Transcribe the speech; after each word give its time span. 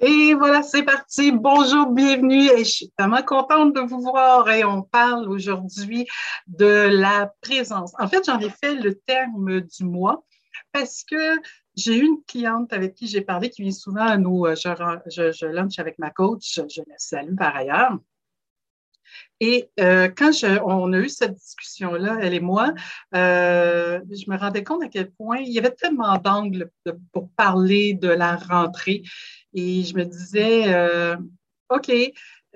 Et 0.00 0.32
voilà, 0.34 0.62
c'est 0.62 0.84
parti. 0.84 1.32
Bonjour, 1.32 1.90
bienvenue. 1.90 2.48
Et 2.52 2.58
je 2.58 2.70
suis 2.70 2.90
tellement 2.96 3.22
contente 3.22 3.74
de 3.74 3.80
vous 3.80 4.00
voir. 4.00 4.48
Et 4.48 4.64
on 4.64 4.82
parle 4.82 5.28
aujourd'hui 5.28 6.06
de 6.46 6.88
la 6.88 7.32
présence. 7.40 7.92
En 7.98 8.06
fait, 8.06 8.24
j'en 8.24 8.38
ai 8.38 8.48
fait 8.48 8.76
le 8.76 8.94
terme 8.94 9.60
du 9.60 9.84
mois 9.84 10.24
parce 10.70 11.02
que 11.02 11.40
j'ai 11.74 11.96
une 11.96 12.22
cliente 12.28 12.72
avec 12.72 12.94
qui 12.94 13.08
j'ai 13.08 13.22
parlé 13.22 13.50
qui 13.50 13.62
vient 13.62 13.72
souvent 13.72 14.06
à 14.06 14.16
nous. 14.16 14.46
Euh, 14.46 14.54
je, 14.54 15.32
je, 15.32 15.46
lunch 15.46 15.80
avec 15.80 15.98
ma 15.98 16.10
coach. 16.10 16.60
Je 16.68 16.82
la 16.86 16.98
salue 16.98 17.34
par 17.34 17.56
ailleurs. 17.56 17.98
Et 19.40 19.70
euh, 19.78 20.08
quand 20.08 20.32
je, 20.32 20.60
on 20.64 20.92
a 20.92 20.98
eu 20.98 21.08
cette 21.08 21.34
discussion-là, 21.34 22.18
elle 22.20 22.34
et 22.34 22.40
moi, 22.40 22.74
euh, 23.14 24.00
je 24.10 24.30
me 24.30 24.36
rendais 24.36 24.64
compte 24.64 24.82
à 24.82 24.88
quel 24.88 25.10
point 25.12 25.38
il 25.38 25.52
y 25.52 25.58
avait 25.58 25.70
tellement 25.70 26.16
d'angles 26.18 26.70
pour 27.12 27.30
parler 27.30 27.94
de 27.94 28.08
la 28.08 28.36
rentrée. 28.36 29.02
Et 29.54 29.84
je 29.84 29.94
me 29.94 30.04
disais, 30.04 30.74
euh, 30.74 31.16
OK, 31.70 31.90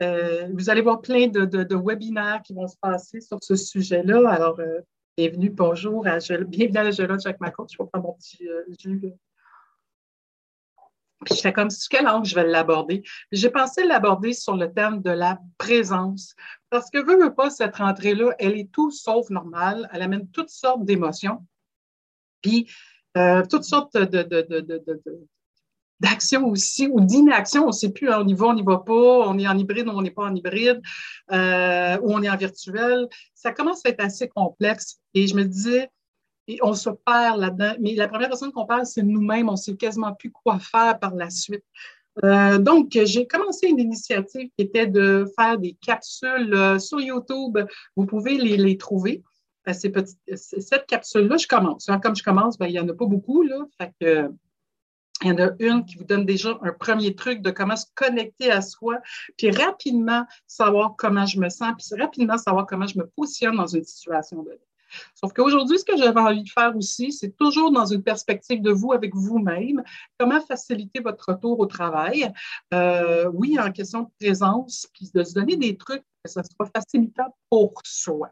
euh, 0.03 0.49
vous 0.55 0.71
allez 0.71 0.81
voir 0.81 1.01
plein 1.01 1.29
de, 1.29 1.45
de, 1.45 1.77
webinaires 1.77 2.43
qui 2.43 2.53
vont 2.53 2.67
se 2.67 2.77
passer 2.81 3.21
sur 3.21 3.39
ce 3.43 3.55
sujet-là. 3.55 4.29
Alors, 4.29 4.59
euh, 4.59 4.81
bienvenue, 5.17 5.51
bonjour, 5.51 6.07
à, 6.07 6.19
bienvenue 6.19 6.79
à 6.79 6.85
la 6.85 6.91
Jacques 6.91 7.41
Macron. 7.41 7.67
Je 7.71 7.79
vais 7.79 7.89
prendre 7.89 8.09
mon 8.09 8.15
petit 8.15 8.45
jus. 8.79 9.13
Puis 11.25 11.37
j'étais 11.37 11.53
comme, 11.53 11.71
sur 11.71 11.89
quel 11.89 12.09
angle 12.09 12.27
je 12.27 12.35
vais 12.35 12.47
l'aborder? 12.47 13.03
J'ai 13.31 13.51
pensé 13.51 13.85
l'aborder 13.85 14.33
sur 14.33 14.57
le 14.57 14.73
thème 14.73 15.03
de 15.03 15.11
la 15.11 15.39
présence. 15.59 16.35
Parce 16.71 16.91
que, 16.91 16.99
veux, 16.99 17.23
veux 17.23 17.35
pas, 17.35 17.51
cette 17.51 17.77
rentrée-là, 17.77 18.33
elle 18.39 18.57
est 18.57 18.71
tout 18.73 18.91
sauf 18.91 19.31
normale. 19.31 19.89
Elle 19.93 20.03
amène 20.03 20.29
toutes 20.31 20.51
sortes 20.51 20.85
d'émotions. 20.85 21.45
Puis, 22.41 22.71
euh, 23.17 23.43
toutes 23.49 23.65
sortes 23.65 23.97
de, 23.97 24.23
aussi 26.45 26.89
ou 26.89 27.01
d'inaction. 27.01 27.65
On 27.65 27.67
ne 27.69 27.73
sait 27.73 27.91
plus, 27.91 28.11
hein, 28.11 28.23
on 28.23 28.27
y 28.27 28.35
va, 28.35 28.47
on 28.47 28.55
n'y 28.55 28.63
va 28.63 28.79
pas, 28.79 28.93
on 28.93 29.39
est 29.39 29.47
en 29.47 29.57
hybride 29.57 29.87
ou 29.89 29.91
on 29.91 30.03
n'est 30.03 30.11
pas 30.11 30.25
en 30.25 30.35
hybride, 30.35 30.81
euh, 31.31 31.99
ou 32.03 32.13
on 32.13 32.23
est 32.23 32.31
en 32.31 32.37
virtuel. 32.37 33.09
Ça 33.35 33.53
commence 33.53 33.85
à 33.85 33.91
être 33.91 34.03
assez 34.03 34.29
complexe. 34.29 34.99
Et 35.15 35.27
je 35.27 35.35
me 35.35 35.45
disais, 35.45 35.91
et 36.49 36.59
on 36.63 36.75
se 36.75 36.91
perd 36.91 37.41
là-dedans. 37.41 37.75
Mais 37.81 37.95
la 37.95 38.09
première 38.09 38.29
personne 38.29 38.53
qu'on 38.53 38.67
parle, 38.67 38.87
c'est 38.87 39.03
nous-mêmes. 39.03 39.49
On 39.49 39.53
ne 39.53 39.57
sait 39.57 39.77
quasiment 39.77 40.13
plus 40.13 40.31
quoi 40.31 40.59
faire 40.59 40.99
par 40.99 41.15
la 41.15 41.31
suite. 41.31 41.65
Euh, 42.25 42.59
donc, 42.59 42.91
j'ai 42.93 43.27
commencé 43.27 43.69
une 43.69 43.79
initiative 43.79 44.51
qui 44.57 44.65
était 44.65 44.87
de 44.87 45.27
faire 45.39 45.59
des 45.59 45.75
capsules 45.81 46.53
euh, 46.55 46.79
sur 46.79 47.01
YouTube. 47.01 47.59
Vous 47.97 48.07
pouvez 48.07 48.37
les, 48.37 48.57
les 48.57 48.77
trouver. 48.77 49.23
Euh, 49.69 49.73
ces 49.73 49.91
petites, 49.91 50.19
cette 50.35 50.87
capsule-là, 50.87 51.37
je 51.37 51.47
commence. 51.47 51.89
Comme 52.03 52.17
je 52.17 52.23
commence, 52.23 52.59
ben, 52.59 52.67
il 52.67 52.73
n'y 52.73 52.81
en 52.81 52.89
a 52.89 52.95
pas 52.95 53.07
beaucoup. 53.07 53.45
Il 53.45 53.51
y 55.25 55.31
en 55.31 55.39
a 55.39 55.51
une 55.61 55.85
qui 55.85 55.97
vous 55.97 56.05
donne 56.05 56.27
déjà 56.27 56.59
un 56.63 56.73
premier 56.73 57.15
truc 57.15 57.43
de 57.43 57.51
comment 57.51 57.77
se 57.77 57.87
connecter 57.95 58.51
à 58.51 58.61
soi, 58.61 58.99
puis 59.39 59.51
rapidement 59.51 60.27
savoir 60.47 60.97
comment 60.99 61.27
je 61.27 61.39
me 61.39 61.49
sens, 61.49 61.75
puis 61.79 62.01
rapidement 62.01 62.39
savoir 62.39 62.67
comment 62.67 62.89
je 62.89 62.99
me 62.99 63.07
positionne 63.07 63.57
dans 63.57 63.69
une 63.69 63.85
situation 63.85 64.43
de 64.43 64.59
Sauf 65.15 65.33
qu'aujourd'hui, 65.33 65.79
ce 65.79 65.85
que 65.85 65.97
j'avais 65.97 66.21
envie 66.21 66.43
de 66.43 66.49
faire 66.49 66.77
aussi, 66.77 67.13
c'est 67.13 67.37
toujours 67.37 67.71
dans 67.71 67.87
une 67.87 68.03
perspective 68.03 68.63
de 68.63 68.71
vous 68.71 68.93
avec 68.93 69.15
vous-même, 69.15 69.83
comment 70.19 70.41
faciliter 70.41 71.01
votre 71.01 71.33
retour 71.33 71.59
au 71.61 71.67
travail? 71.67 72.33
Euh, 72.75 73.31
oui, 73.33 73.59
en 73.59 73.71
question 73.73 74.03
de 74.03 74.09
présence, 74.21 74.89
puis 74.93 75.11
de 75.15 75.25
se 75.25 75.35
donner 75.35 75.57
des 75.57 75.77
trucs 75.77 76.03
que 76.25 76.31
ça 76.31 76.43
soit 76.43 76.71
facilitant 76.75 77.35
pour 77.51 77.73
soi. 77.85 78.31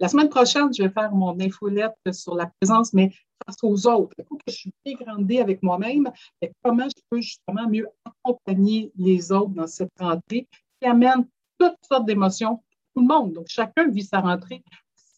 La 0.00 0.08
semaine 0.08 0.28
prochaine, 0.28 0.72
je 0.74 0.82
vais 0.82 0.90
faire 0.90 1.12
mon 1.12 1.38
infolette 1.40 1.94
sur 2.12 2.34
la 2.34 2.46
présence, 2.46 2.92
mais 2.92 3.12
face 3.46 3.56
aux 3.62 3.86
autres. 3.86 4.14
Il 4.18 4.24
faut 4.24 4.36
que 4.36 4.42
je 4.48 4.56
suis 4.56 4.72
dégradée 4.84 5.40
avec 5.40 5.62
moi-même, 5.62 6.10
mais 6.42 6.52
comment 6.62 6.88
je 6.88 7.02
peux 7.10 7.20
justement 7.20 7.68
mieux 7.68 7.86
accompagner 8.04 8.92
les 8.96 9.30
autres 9.32 9.54
dans 9.54 9.66
cette 9.66 9.92
rentrée 9.98 10.48
qui 10.80 10.88
amène 10.88 11.26
toutes 11.58 11.76
sortes 11.88 12.06
d'émotions 12.06 12.62
tout 12.94 13.02
le 13.02 13.06
monde. 13.06 13.32
Donc, 13.32 13.46
chacun 13.48 13.88
vit 13.88 14.04
sa 14.04 14.20
rentrée 14.20 14.62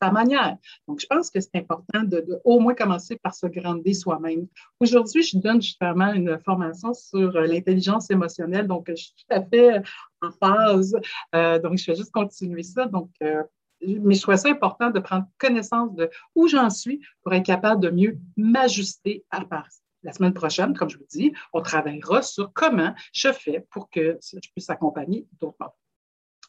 sa 0.00 0.10
manière. 0.10 0.56
Donc, 0.88 1.00
je 1.00 1.06
pense 1.06 1.30
que 1.30 1.40
c'est 1.40 1.54
important 1.56 2.02
de, 2.02 2.40
au 2.44 2.60
moins 2.60 2.74
commencer 2.74 3.16
par 3.22 3.34
se 3.34 3.46
grander 3.46 3.94
soi-même. 3.94 4.46
Aujourd'hui, 4.80 5.22
je 5.22 5.38
donne 5.38 5.60
justement 5.60 6.12
une 6.12 6.38
formation 6.40 6.94
sur 6.94 7.36
euh, 7.36 7.46
l'intelligence 7.46 8.10
émotionnelle. 8.10 8.66
Donc, 8.66 8.86
je 8.88 8.94
suis 8.94 9.14
tout 9.14 9.34
à 9.34 9.42
fait 9.42 9.78
euh, 9.78 9.80
en 10.22 10.30
phase. 10.30 10.96
Euh, 11.34 11.58
donc, 11.58 11.78
je 11.78 11.90
vais 11.90 11.96
juste 11.96 12.12
continuer 12.12 12.62
ça. 12.62 12.86
Donc, 12.86 13.10
mais 13.20 14.14
je 14.14 14.20
trouvais 14.20 14.36
ça 14.36 14.50
important 14.50 14.90
de 14.90 15.00
prendre 15.00 15.26
connaissance 15.38 15.94
de 15.94 16.10
où 16.34 16.48
j'en 16.48 16.68
suis 16.68 17.00
pour 17.22 17.32
être 17.32 17.46
capable 17.46 17.80
de 17.80 17.90
mieux 17.90 18.18
m'ajuster 18.36 19.24
à 19.30 19.42
part. 19.44 19.68
La 20.02 20.12
semaine 20.12 20.34
prochaine, 20.34 20.74
comme 20.74 20.88
je 20.88 20.98
vous 20.98 21.06
dis, 21.10 21.32
on 21.52 21.62
travaillera 21.62 22.22
sur 22.22 22.52
comment 22.52 22.94
je 23.12 23.32
fais 23.32 23.66
pour 23.70 23.88
que 23.90 24.18
je 24.20 24.48
puisse 24.54 24.68
accompagner 24.68 25.26
d'autres 25.40 25.56
membres. 25.60 25.76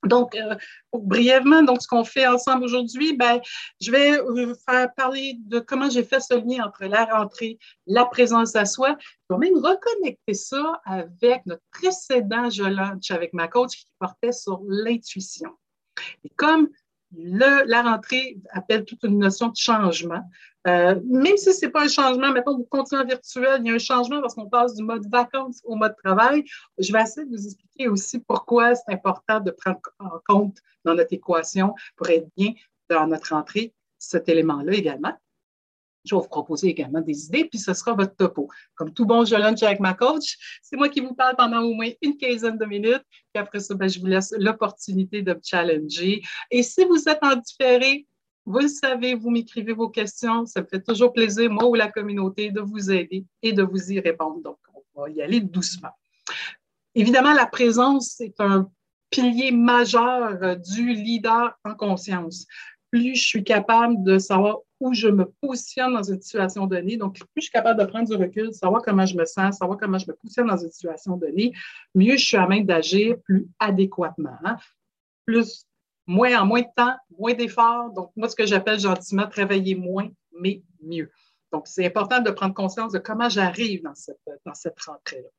Donc, 0.05 0.35
euh, 0.35 0.55
brièvement, 0.93 1.61
donc 1.61 1.81
ce 1.81 1.87
qu'on 1.87 2.03
fait 2.03 2.25
ensemble 2.25 2.63
aujourd'hui, 2.63 3.15
ben, 3.15 3.39
je 3.79 3.91
vais 3.91 4.17
vous 4.19 4.55
faire 4.67 4.91
parler 4.95 5.35
de 5.45 5.59
comment 5.59 5.89
j'ai 5.89 6.03
fait 6.03 6.19
ce 6.19 6.33
lien 6.33 6.65
entre 6.65 6.85
la 6.85 7.05
rentrée, 7.05 7.59
la 7.85 8.05
présence 8.05 8.55
à 8.55 8.65
soi. 8.65 8.97
Je 9.29 9.35
vais 9.35 9.49
même 9.49 9.63
reconnecter 9.63 10.33
ça 10.33 10.81
avec 10.85 11.45
notre 11.45 11.63
précédent 11.71 12.49
Je 12.49 12.63
lunch 12.63 13.11
avec 13.11 13.33
ma 13.33 13.47
coach 13.47 13.71
qui 13.71 13.87
portait 13.99 14.31
sur 14.31 14.61
l'intuition. 14.67 15.51
Et 16.23 16.29
comme 16.35 16.69
la 17.17 17.81
rentrée 17.81 18.37
appelle 18.51 18.85
toute 18.85 19.03
une 19.03 19.19
notion 19.19 19.49
de 19.49 19.55
changement. 19.55 20.21
Euh, 20.67 20.99
même 21.05 21.37
si 21.37 21.53
ce 21.53 21.65
n'est 21.65 21.71
pas 21.71 21.85
un 21.85 21.87
changement, 21.87 22.31
mettons, 22.31 22.55
vous 22.55 22.65
continuez 22.65 23.01
en 23.01 23.05
virtuel, 23.05 23.61
il 23.63 23.67
y 23.67 23.71
a 23.71 23.75
un 23.75 23.79
changement 23.79 24.21
parce 24.21 24.35
qu'on 24.35 24.47
passe 24.47 24.75
du 24.75 24.83
mode 24.83 25.09
vacances 25.09 25.59
au 25.63 25.75
mode 25.75 25.95
travail. 26.03 26.43
Je 26.77 26.93
vais 26.93 27.01
essayer 27.01 27.25
de 27.25 27.31
vous 27.31 27.45
expliquer 27.45 27.87
aussi 27.87 28.19
pourquoi 28.19 28.75
c'est 28.75 28.93
important 28.93 29.39
de 29.39 29.51
prendre 29.51 29.79
en 29.99 30.19
compte 30.27 30.57
dans 30.85 30.93
notre 30.93 31.13
équation 31.13 31.73
pour 31.95 32.09
être 32.09 32.27
bien 32.37 32.53
dans 32.89 33.07
notre 33.07 33.33
rentrée 33.33 33.73
cet 33.97 34.29
élément-là 34.29 34.73
également. 34.73 35.13
Je 36.03 36.15
vais 36.15 36.21
vous 36.21 36.27
proposer 36.27 36.67
également 36.69 37.01
des 37.01 37.25
idées, 37.25 37.45
puis 37.45 37.59
ce 37.59 37.73
sera 37.73 37.93
votre 37.93 38.15
topo. 38.15 38.49
Comme 38.75 38.93
tout 38.93 39.05
bon 39.05 39.23
je 39.23 39.35
lunch 39.35 39.61
avec 39.63 39.79
ma 39.79 39.93
coach, 39.93 40.59
c'est 40.61 40.75
moi 40.75 40.89
qui 40.89 40.99
vous 40.99 41.13
parle 41.13 41.35
pendant 41.35 41.61
au 41.61 41.73
moins 41.73 41.89
une 42.01 42.17
quinzaine 42.17 42.57
de 42.57 42.65
minutes, 42.65 43.03
puis 43.33 43.41
après 43.41 43.59
ça, 43.59 43.75
ben, 43.75 43.87
je 43.87 43.99
vous 43.99 44.07
laisse 44.07 44.33
l'opportunité 44.37 45.21
de 45.21 45.33
me 45.33 45.39
challenger. 45.43 46.21
Et 46.49 46.63
si 46.63 46.83
vous 46.85 47.07
êtes 47.07 47.23
en 47.23 47.35
différé, 47.35 48.07
vous 48.45 48.59
le 48.59 48.67
savez, 48.67 49.13
vous 49.13 49.29
m'écrivez 49.29 49.73
vos 49.73 49.89
questions. 49.89 50.45
Ça 50.45 50.61
me 50.61 50.65
fait 50.65 50.81
toujours 50.81 51.13
plaisir, 51.13 51.49
moi 51.51 51.65
ou 51.65 51.75
la 51.75 51.91
communauté, 51.91 52.51
de 52.51 52.61
vous 52.61 52.91
aider 52.91 53.25
et 53.43 53.53
de 53.53 53.63
vous 53.63 53.91
y 53.91 53.99
répondre. 53.99 54.41
Donc, 54.41 54.57
on 54.95 55.01
va 55.01 55.09
y 55.09 55.21
aller 55.21 55.39
doucement. 55.39 55.91
Évidemment, 56.95 57.33
la 57.33 57.45
présence 57.45 58.19
est 58.19 58.39
un 58.39 58.69
pilier 59.09 59.51
majeur 59.51 60.57
du 60.57 60.93
leader 60.93 61.53
en 61.63 61.75
conscience. 61.75 62.47
Plus 62.89 63.15
je 63.15 63.25
suis 63.25 63.43
capable 63.43 64.03
de 64.03 64.17
savoir 64.17 64.59
où 64.81 64.93
je 64.93 65.07
me 65.07 65.25
positionne 65.25 65.93
dans 65.93 66.03
une 66.03 66.19
situation 66.19 66.65
donnée. 66.65 66.97
Donc, 66.97 67.13
plus 67.13 67.27
je 67.37 67.41
suis 67.41 67.51
capable 67.51 67.79
de 67.79 67.85
prendre 67.85 68.09
du 68.09 68.15
recul, 68.15 68.51
savoir 68.51 68.81
comment 68.81 69.05
je 69.05 69.15
me 69.15 69.25
sens, 69.25 69.59
savoir 69.59 69.77
comment 69.77 69.99
je 69.99 70.07
me 70.07 70.15
positionne 70.15 70.47
dans 70.47 70.57
une 70.57 70.71
situation 70.71 71.17
donnée, 71.17 71.53
mieux 71.93 72.17
je 72.17 72.25
suis 72.25 72.37
à 72.37 72.47
même 72.47 72.65
d'agir 72.65 73.15
plus 73.23 73.47
adéquatement. 73.59 74.37
Hein. 74.43 74.57
Plus, 75.25 75.67
moins 76.07 76.41
en 76.41 76.45
moins 76.47 76.61
de 76.61 76.67
temps, 76.75 76.95
moins 77.17 77.33
d'efforts. 77.33 77.91
Donc, 77.91 78.11
moi, 78.15 78.27
ce 78.27 78.35
que 78.35 78.45
j'appelle 78.45 78.79
gentiment 78.79 79.27
travailler 79.27 79.75
moins, 79.75 80.09
mais 80.39 80.63
mieux. 80.81 81.11
Donc, 81.51 81.67
c'est 81.67 81.85
important 81.85 82.19
de 82.19 82.31
prendre 82.31 82.55
conscience 82.55 82.91
de 82.91 82.99
comment 82.99 83.29
j'arrive 83.29 83.83
dans 83.83 83.95
cette, 83.95 84.17
dans 84.45 84.55
cette 84.55 84.79
rentrée-là. 84.81 85.29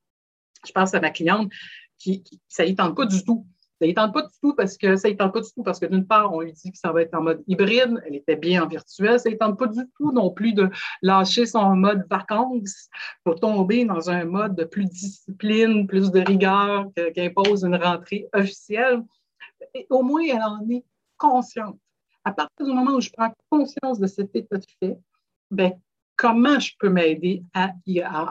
Je 0.65 0.71
pense 0.71 0.95
à 0.95 1.01
ma 1.01 1.11
cliente 1.11 1.51
qui, 1.99 2.23
qui 2.23 2.41
ça 2.49 2.65
y 2.65 2.77
tente 2.77 2.97
pas 2.97 3.07
du 3.07 3.25
tout 3.25 3.45
ça 3.83 3.89
ne 3.89 3.93
tente 3.95 4.15
pas 4.15 4.23
du 4.23 4.35
tout 4.41 4.55
parce 4.55 4.77
que 4.77 4.95
ça 4.95 5.09
ne 5.09 5.15
tente 5.15 5.33
pas 5.33 5.41
du 5.41 5.51
tout 5.53 5.63
parce 5.65 5.81
que 5.81 5.87
d'une 5.87 6.07
part, 6.07 6.33
on 6.33 6.41
lui 6.41 6.53
dit 6.53 6.71
que 6.71 6.79
ça 6.79 6.93
va 6.93 7.03
être 7.03 7.15
en 7.15 7.23
mode 7.23 7.43
hybride, 7.49 8.01
elle 8.07 8.15
était 8.15 8.37
bien 8.37 8.63
en 8.63 8.69
virtuel. 8.69 9.19
Ça 9.19 9.29
ne 9.29 9.35
tente 9.35 9.59
pas 9.59 9.67
du 9.67 9.81
tout 9.97 10.13
non 10.13 10.31
plus 10.31 10.53
de 10.53 10.71
lâcher 11.03 11.47
son 11.47 11.75
mode 11.75 12.07
vacances 12.09 12.89
pour 13.25 13.41
tomber 13.41 13.85
dans 13.85 14.09
un 14.09 14.25
mode 14.25 14.55
de 14.55 14.63
plus 14.63 14.85
discipline, 14.85 15.89
plus 15.89 16.13
de 16.13 16.21
rigueur 16.21 16.87
qu'impose 17.15 17.65
une 17.65 17.75
rentrée 17.75 18.29
officielle. 18.33 19.03
Au 19.91 20.05
moins, 20.05 20.23
elle 20.23 20.43
en 20.43 20.69
est 20.71 20.85
consciente. 21.17 21.79
À 22.25 22.31
partir 22.31 22.65
du 22.65 22.73
moment 22.73 22.93
où 22.93 23.01
je 23.01 23.11
prends 23.11 23.35
conscience 23.51 23.99
de 23.99 24.07
cet 24.07 24.37
état 24.37 24.59
de 24.59 24.65
fait, 24.79 24.97
ben, 25.51 25.73
comment 26.23 26.61
je 26.61 26.71
peux 26.79 26.89
m'aider 26.89 27.43
à, 27.53 27.73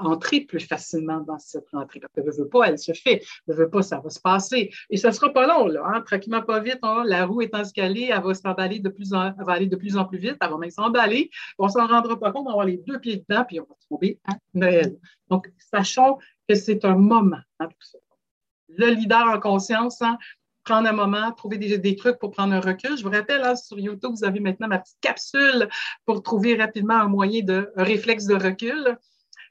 entrer 0.07 0.39
plus 0.39 0.61
facilement 0.61 1.19
dans 1.19 1.37
cette 1.39 1.69
rentrée. 1.73 1.99
Elle 2.15 2.23
ne 2.23 2.31
veut 2.31 2.47
pas, 2.47 2.69
elle 2.69 2.79
se 2.79 2.93
fait. 2.93 3.21
Ne 3.49 3.53
veut 3.53 3.69
pas, 3.69 3.81
ça 3.81 3.99
va 3.99 4.09
se 4.09 4.21
passer. 4.21 4.71
Et 4.89 4.95
ça 4.95 5.09
ne 5.09 5.13
sera 5.13 5.33
pas 5.33 5.45
long, 5.45 5.67
là. 5.67 5.83
Hein? 5.85 6.01
Tranquillement, 6.05 6.41
pas 6.41 6.61
vite. 6.61 6.79
Hein? 6.83 7.03
La 7.05 7.25
roue 7.25 7.41
est 7.41 7.53
escalée, 7.53 8.09
elle 8.15 8.23
va 8.23 8.33
s'emballer 8.33 8.79
de 8.79 8.87
plus 8.87 9.13
en, 9.13 9.33
va 9.33 9.51
aller 9.51 9.67
de 9.67 9.75
plus 9.75 9.97
en 9.97 10.05
plus 10.05 10.19
vite. 10.19 10.37
Elle 10.39 10.49
va 10.49 10.57
même 10.57 10.71
s'emballer. 10.71 11.29
On 11.59 11.67
s'en 11.67 11.85
rendra 11.85 12.17
pas 12.17 12.31
compte, 12.31 12.43
on 12.43 12.45
va 12.45 12.51
avoir 12.51 12.65
les 12.65 12.77
deux 12.77 12.97
pieds 12.97 13.25
dedans, 13.27 13.43
puis 13.45 13.59
on 13.59 13.63
va 13.63 13.75
trouver 13.81 14.21
à 14.25 14.35
Noël. 14.53 14.95
Donc, 15.29 15.51
sachons 15.57 16.17
que 16.47 16.55
c'est 16.55 16.85
un 16.85 16.95
moment, 16.95 17.39
hein. 17.59 17.67
Le 18.77 18.87
leader 18.91 19.27
en 19.27 19.37
conscience, 19.37 20.01
hein, 20.01 20.17
prendre 20.63 20.87
un 20.87 20.93
moment, 20.93 21.31
trouver 21.31 21.57
des, 21.57 21.95
trucs 21.95 22.19
pour 22.19 22.31
prendre 22.31 22.53
un 22.53 22.59
recul. 22.59 22.97
Je 22.97 23.03
vous 23.03 23.09
rappelle, 23.09 23.43
hein, 23.43 23.55
sur 23.55 23.79
YouTube, 23.79 24.11
vous 24.15 24.23
avez 24.23 24.39
maintenant 24.39 24.67
ma 24.67 24.79
petite 24.79 24.99
capsule 25.01 25.67
pour 26.05 26.21
trouver 26.23 26.55
rapidement 26.55 26.95
un 26.95 27.07
moyen 27.07 27.43
de 27.43 27.71
réflexe 27.75 28.25
de 28.25 28.35
recul. 28.35 28.97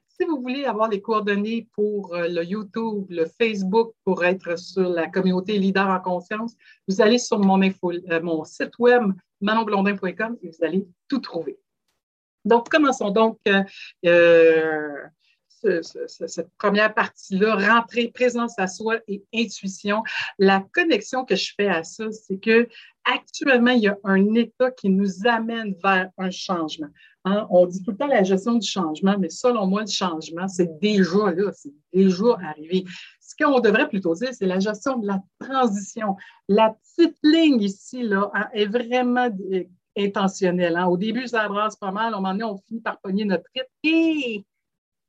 Si 0.09 0.27
vous 0.27 0.41
voulez 0.41 0.65
avoir 0.67 0.89
les 0.91 1.01
coordonnées 1.01 1.67
pour 1.75 2.15
euh, 2.15 2.29
le 2.29 2.45
YouTube, 2.45 3.07
le 3.09 3.25
Facebook, 3.25 3.95
pour 4.05 4.23
être 4.23 4.59
sur 4.59 4.89
la 4.89 5.07
communauté 5.07 5.59
Leader 5.59 5.89
en 5.89 5.99
conscience, 5.99 6.55
vous 6.87 7.01
allez 7.01 7.19
sur 7.19 7.39
mon, 7.39 7.61
euh, 7.63 8.21
mon 8.23 8.45
site 8.45 8.79
web 8.79 9.05
manonblondin.com 9.41 10.37
et 10.43 10.49
vous 10.51 10.65
allez 10.65 10.87
tout 11.09 11.21
trouver. 11.21 11.59
Donc, 12.45 12.69
commençons 12.69 13.11
donc 13.11 13.39
euh, 14.05 14.93
cette 15.87 16.51
première 16.59 16.95
partie-là, 16.95 17.55
rentrer, 17.57 18.09
présence 18.09 18.59
à 18.59 18.67
soi 18.67 18.99
et 19.09 19.23
intuition. 19.35 20.03
La 20.39 20.65
connexion 20.73 21.25
que 21.25 21.37
je 21.37 21.53
fais 21.57 21.69
à 21.69 21.83
ça, 21.83 22.11
c'est 22.13 22.39
que 22.39 22.69
actuellement, 23.05 23.73
il 23.73 23.83
y 23.83 23.89
a 23.89 23.99
un 24.05 24.35
état 24.35 24.71
qui 24.71 24.89
nous 24.89 25.27
amène 25.27 25.75
vers 25.83 26.11
un 26.19 26.31
changement. 26.31 26.89
Hein? 27.25 27.47
On 27.51 27.67
dit 27.67 27.83
tout 27.83 27.91
le 27.91 27.97
temps 27.97 28.07
la 28.07 28.23
gestion 28.23 28.55
du 28.55 28.67
changement, 28.67 29.17
mais 29.19 29.29
selon 29.31 29.67
moi, 29.67 29.83
le 29.83 29.87
changement, 29.87 30.49
c'est 30.49 30.79
déjà 30.81 31.33
là, 31.33 31.51
c'est 31.53 31.73
déjà 31.93 32.37
arrivé. 32.43 32.85
Ce 33.21 33.35
qu'on 33.37 33.61
devrait 33.61 33.89
plutôt 33.89 34.15
dire, 34.15 34.31
c'est 34.33 34.47
la 34.47 34.59
gestion 34.59 34.99
de 34.99 35.07
la 35.07 35.23
transition. 35.39 36.17
La 36.49 36.75
petite 36.97 37.17
ligne 37.23 37.61
ici, 37.61 38.03
là, 38.03 38.31
hein, 38.35 38.49
est 38.53 38.67
vraiment 38.67 39.29
intentionnelle. 39.97 40.77
Hein? 40.77 40.87
Au 40.87 40.97
début, 40.97 41.27
ça 41.27 41.49
brasse 41.49 41.77
pas 41.77 41.91
mal. 41.91 42.15
À 42.15 42.17
un 42.17 42.21
moment 42.21 42.33
donné, 42.33 42.45
on 42.45 42.59
finit 42.67 42.81
par 42.81 43.01
pogner 43.01 43.25
notre 43.25 43.45
rythme 43.55 43.69
et 43.85 44.45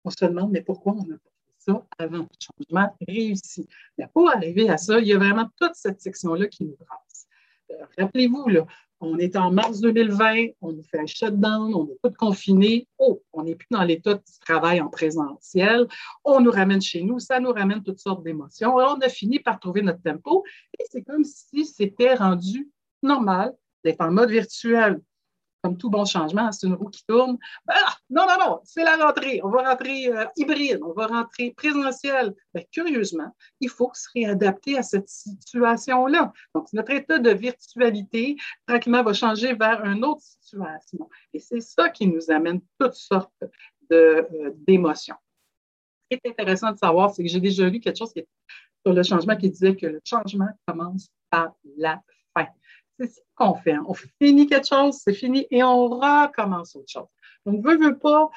on 0.04 0.10
se 0.10 0.26
demande, 0.26 0.52
mais 0.52 0.62
pourquoi 0.62 0.94
on 0.94 1.06
n'a 1.06 1.16
pas 1.16 1.32
fait 1.48 1.72
ça 1.72 1.86
avant 1.98 2.28
changement 2.40 2.96
réussi? 3.08 3.68
Pour 4.14 4.30
arriver 4.30 4.70
à 4.70 4.78
ça, 4.78 5.00
il 5.00 5.08
y 5.08 5.14
a 5.14 5.18
vraiment 5.18 5.48
toute 5.60 5.76
cette 5.76 6.02
section-là 6.02 6.48
qui 6.48 6.66
nous 6.66 6.76
brasse. 6.78 7.28
Euh, 7.72 7.86
rappelez-vous, 7.98 8.46
on 9.04 9.18
est 9.18 9.36
en 9.36 9.52
mars 9.52 9.82
2020, 9.82 10.50
on 10.62 10.74
nous 10.74 10.84
fait 10.84 11.00
un 11.00 11.08
shutdown, 11.08 11.74
on 11.74 11.88
est 11.88 11.98
tout 12.04 12.14
confiné. 12.18 12.88
Oh, 13.00 13.24
on 13.34 13.44
n'est 13.44 13.56
plus 13.56 13.68
dans 13.72 13.84
l'état 13.84 14.14
de 14.14 14.22
travail 14.42 14.80
en 14.80 14.90
présentiel. 14.90 15.88
On 16.24 16.40
nous 16.40 16.52
ramène 16.52 16.82
chez 16.82 17.02
nous, 17.02 17.18
ça 17.18 17.40
nous 17.40 17.52
ramène 17.52 17.82
toutes 17.82 18.00
sortes 18.00 18.24
d'émotions. 18.24 18.76
On 18.76 19.00
a 19.00 19.10
fini 19.10 19.40
par 19.40 19.60
trouver 19.60 19.82
notre 19.82 20.04
tempo 20.04 20.44
et 20.80 20.84
c'est 20.90 21.02
comme 21.02 21.24
si 21.24 21.66
c'était 21.66 22.14
rendu 22.14 22.70
normal 23.02 23.56
d'être 23.84 24.02
en 24.02 24.12
mode 24.12 24.30
virtuel 24.30 25.02
comme 25.62 25.78
tout 25.78 25.90
bon 25.90 26.06
changement, 26.06 26.52
c'est 26.52 26.68
une 26.68 26.74
roue 26.74 26.90
qui 26.90 27.04
tourne. 27.06 27.38
Ah, 27.68 27.96
non, 28.10 28.24
non, 28.28 28.38
non, 28.40 28.62
c'est 28.64 28.84
la 28.84 28.98
rentrée. 28.98 29.42
On 29.44 29.50
va 29.50 29.70
rentrer 29.70 30.08
euh, 30.08 30.26
hybride, 30.36 30.80
on 30.84 30.94
va 30.94 31.08
rentrer 31.08 31.54
présentiel. 31.56 32.34
Mais 32.54 32.68
curieusement, 32.72 33.36
il 33.60 33.70
faut 33.70 33.92
se 33.94 34.08
réadapter 34.14 34.78
à 34.78 34.84
cette 34.84 35.08
situation-là. 35.08 36.34
Donc, 36.56 36.68
notre 36.74 36.92
état 36.92 37.20
de 37.20 37.30
virtualité, 37.30 38.38
tranquillement, 38.66 39.04
va 39.04 39.14
changer 39.14 39.54
vers 39.54 39.84
une 39.86 40.04
autre 40.04 40.22
situation. 40.22 41.10
Et 41.34 41.40
c'est 41.40 41.62
ça 41.62 41.90
qui 41.90 42.08
nous 42.08 42.32
amène 42.32 42.62
toutes 42.80 42.96
sortes 42.96 43.44
euh, 43.92 44.52
d'émotions. 44.56 45.16
Ce 46.12 46.18
qui 46.18 46.22
est 46.24 46.30
intéressant 46.30 46.72
de 46.72 46.78
savoir, 46.78 47.14
c'est 47.14 47.24
que 47.24 47.30
j'ai 47.30 47.40
déjà 47.40 47.70
lu 47.70 47.80
quelque 47.80 47.98
chose 47.98 48.14
sur 48.14 48.94
le 48.94 49.04
changement 49.04 49.36
qui 49.36 49.50
disait 49.50 49.76
que 49.76 49.86
le 49.86 50.02
changement 50.04 50.50
commence 50.66 51.10
par 51.30 51.54
la. 51.78 52.02
C'est 53.02 53.08
ce 53.08 53.20
qu'on 53.36 53.56
fait. 53.56 53.78
On 53.88 53.96
finit 54.22 54.46
quelque 54.46 54.68
chose, 54.68 55.00
c'est 55.04 55.14
fini 55.14 55.48
et 55.50 55.64
on 55.64 55.88
recommence 55.88 56.76
autre 56.76 56.90
chose. 56.90 57.08
Donc, 57.48 57.66
veut, 57.66 57.78
veut 57.78 57.98
pas, 57.98 58.30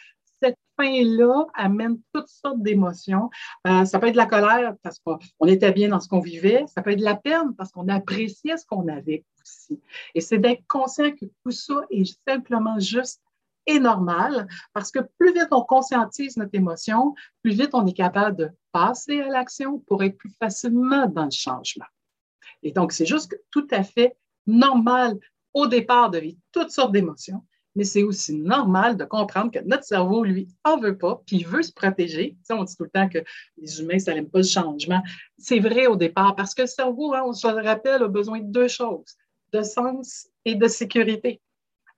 cette 0.43 0.56
fin-là 0.81 1.46
amène 1.52 1.99
toutes 2.14 2.28
sortes 2.28 2.62
d'émotions. 2.62 3.28
Euh, 3.66 3.84
ça 3.84 3.99
peut 3.99 4.06
être 4.06 4.14
de 4.14 4.19
la 4.19 4.26
colère 4.26 4.75
parce 4.82 4.99
qu'on 5.00 5.46
était 5.46 5.72
bien 5.72 5.90
dans 5.90 6.00
ce 6.00 6.08
qu'on 6.08 6.20
vivait. 6.20 6.64
Ça 6.66 6.81
peut 6.81 6.93
être 6.93 6.99
de 6.99 7.05
la 7.05 7.16
peine 7.16 7.55
parce 7.56 7.72
qu'on 7.72 7.88
appréciait 7.88 8.56
ce 8.56 8.64
qu'on 8.64 8.88
avait 8.88 9.26
aussi. 9.43 9.82
Et 10.14 10.22
c'est 10.22 10.38
d'être 10.38 10.67
conscient 10.67 11.10
que 11.10 11.26
tout 11.44 11.50
ça 11.50 11.75
est 11.90 12.19
simplement 12.26 12.78
juste 12.78 13.20
et 13.67 13.78
normal 13.78 14.46
parce 14.72 14.90
que 14.90 15.00
plus 15.19 15.34
vite 15.34 15.49
on 15.50 15.62
conscientise 15.62 16.37
notre 16.37 16.55
émotion, 16.55 17.14
plus 17.43 17.52
vite 17.52 17.70
on 17.75 17.87
est 17.87 17.94
capable 17.94 18.37
de 18.37 18.50
passer 18.72 19.20
à 19.20 19.28
l'action 19.28 19.78
pour 19.81 20.02
être 20.02 20.17
plus 20.17 20.34
facilement 20.38 21.06
dans 21.06 21.26
le 21.26 21.31
changement. 21.31 21.87
Et 22.62 22.72
donc, 22.72 22.93
c'est 22.93 23.06
juste 23.06 23.38
tout 23.50 23.69
à 23.70 23.84
fait 23.84 24.17
normal 24.46 25.19
au 25.52 25.67
départ 25.67 26.11
de 26.11 26.19
vivre 26.19 26.38
toutes 26.52 26.70
sortes 26.70 26.93
d'émotions, 26.93 27.43
mais 27.75 27.85
c'est 27.85 28.02
aussi 28.02 28.37
normal 28.37 28.96
de 28.96 29.05
comprendre 29.05 29.50
que 29.50 29.58
notre 29.64 29.85
cerveau, 29.85 30.25
lui, 30.25 30.49
en 30.64 30.79
veut 30.79 30.96
pas, 30.96 31.23
puis 31.26 31.38
il 31.38 31.46
veut 31.46 31.62
se 31.62 31.73
protéger. 31.73 32.37
on 32.50 32.64
dit 32.64 32.76
tout 32.76 32.85
le 32.85 32.91
temps 32.91 33.08
que 33.08 33.19
les 33.56 33.81
humains, 33.81 33.99
ça 33.99 34.14
n'aime 34.14 34.29
pas 34.29 34.38
le 34.38 34.44
changement. 34.44 35.02
C'est 35.38 35.58
vrai 35.58 35.87
au 35.87 35.96
départ, 35.96 36.37
parce 36.37 36.55
que 36.55 36.62
le 36.62 36.69
cerveau, 36.69 37.14
hein, 37.14 37.23
on 37.25 37.32
se 37.32 37.49
le 37.49 37.62
rappelle, 37.62 38.02
a 38.02 38.08
besoin 38.08 38.41
de 38.41 38.50
deux 38.50 38.69
choses, 38.69 39.17
de 39.52 39.62
sens 39.62 40.29
et 40.44 40.55
de 40.55 40.69
sécurité. 40.69 41.41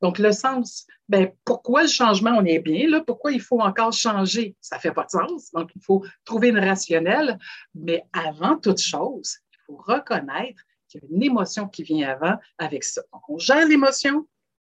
Donc, 0.02 0.18
le 0.18 0.32
sens, 0.32 0.86
ben, 1.08 1.32
pourquoi 1.44 1.82
le 1.82 1.88
changement, 1.88 2.36
on 2.38 2.44
est 2.44 2.58
bien, 2.58 2.88
là? 2.88 3.00
Pourquoi 3.00 3.32
il 3.32 3.40
faut 3.40 3.60
encore 3.60 3.92
changer? 3.92 4.54
Ça 4.60 4.78
fait 4.78 4.92
pas 4.92 5.04
de 5.04 5.10
sens. 5.10 5.50
Donc, 5.52 5.70
il 5.74 5.82
faut 5.82 6.04
trouver 6.24 6.48
une 6.48 6.58
rationnelle. 6.58 7.38
Mais 7.74 8.04
avant 8.12 8.58
toute 8.58 8.80
chose, 8.80 9.38
il 9.52 9.58
faut 9.66 9.76
reconnaître 9.76 10.62
qu'il 11.00 11.10
y 11.10 11.12
a 11.12 11.16
une 11.16 11.22
émotion 11.22 11.68
qui 11.68 11.82
vient 11.82 12.08
avant 12.08 12.36
avec 12.58 12.84
ça. 12.84 13.02
Donc, 13.12 13.22
on 13.28 13.38
gère 13.38 13.66
l'émotion. 13.66 14.26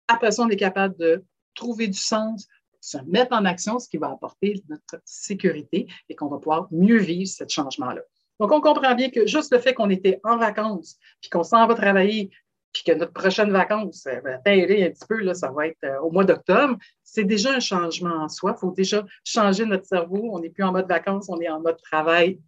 Après 0.07 0.31
ça, 0.31 0.43
on 0.43 0.49
est 0.49 0.57
capable 0.57 0.97
de 0.97 1.23
trouver 1.55 1.87
du 1.87 1.97
sens, 1.97 2.47
se 2.79 2.97
mettre 3.07 3.35
en 3.35 3.45
action, 3.45 3.79
ce 3.79 3.89
qui 3.89 3.97
va 3.97 4.11
apporter 4.11 4.63
notre 4.69 5.01
sécurité 5.05 5.87
et 6.09 6.15
qu'on 6.15 6.27
va 6.27 6.37
pouvoir 6.37 6.67
mieux 6.71 6.99
vivre 6.99 7.29
ce 7.29 7.43
changement-là. 7.47 8.01
Donc, 8.39 8.51
on 8.51 8.61
comprend 8.61 8.93
bien 8.93 9.09
que 9.09 9.25
juste 9.25 9.51
le 9.51 9.59
fait 9.59 9.73
qu'on 9.73 9.89
était 9.89 10.19
en 10.23 10.37
vacances, 10.37 10.97
puis 11.21 11.29
qu'on 11.29 11.43
s'en 11.43 11.65
va 11.65 11.73
travailler, 11.73 12.29
puis 12.71 12.83
que 12.83 12.91
notre 12.91 13.13
prochaine 13.13 13.51
vacances 13.51 14.05
va 14.05 14.35
un 14.35 14.39
petit 14.39 15.05
peu, 15.09 15.19
là, 15.21 15.33
ça 15.33 15.51
va 15.51 15.67
être 15.67 15.83
euh, 15.83 15.99
au 16.01 16.11
mois 16.11 16.23
d'octobre, 16.23 16.77
c'est 17.03 17.23
déjà 17.23 17.53
un 17.53 17.59
changement 17.59 18.15
en 18.15 18.29
soi. 18.29 18.53
Il 18.55 18.59
faut 18.59 18.71
déjà 18.71 19.03
changer 19.23 19.65
notre 19.65 19.85
cerveau. 19.85 20.29
On 20.33 20.39
n'est 20.39 20.49
plus 20.49 20.63
en 20.63 20.71
mode 20.71 20.87
vacances, 20.87 21.27
on 21.29 21.39
est 21.39 21.49
en 21.49 21.59
mode 21.59 21.81
travail 21.81 22.39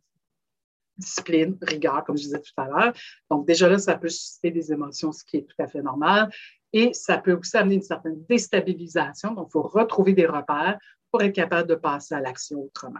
discipline, 0.99 1.57
rigueur, 1.61 2.03
comme 2.03 2.17
je 2.17 2.23
disais 2.23 2.39
tout 2.39 2.53
à 2.57 2.65
l'heure. 2.65 2.93
Donc, 3.29 3.47
déjà 3.47 3.67
là, 3.67 3.77
ça 3.77 3.95
peut 3.95 4.09
susciter 4.09 4.51
des 4.51 4.71
émotions, 4.71 5.11
ce 5.11 5.23
qui 5.23 5.37
est 5.37 5.43
tout 5.43 5.61
à 5.61 5.67
fait 5.67 5.81
normal. 5.81 6.29
Et 6.73 6.93
ça 6.93 7.17
peut 7.17 7.33
aussi 7.33 7.57
amener 7.57 7.75
une 7.75 7.81
certaine 7.81 8.23
déstabilisation. 8.27 9.33
Donc, 9.33 9.47
il 9.49 9.53
faut 9.53 9.63
retrouver 9.63 10.13
des 10.13 10.25
repères 10.25 10.77
pour 11.11 11.21
être 11.23 11.33
capable 11.33 11.67
de 11.67 11.75
passer 11.75 12.13
à 12.13 12.21
l'action 12.21 12.59
autrement. 12.61 12.99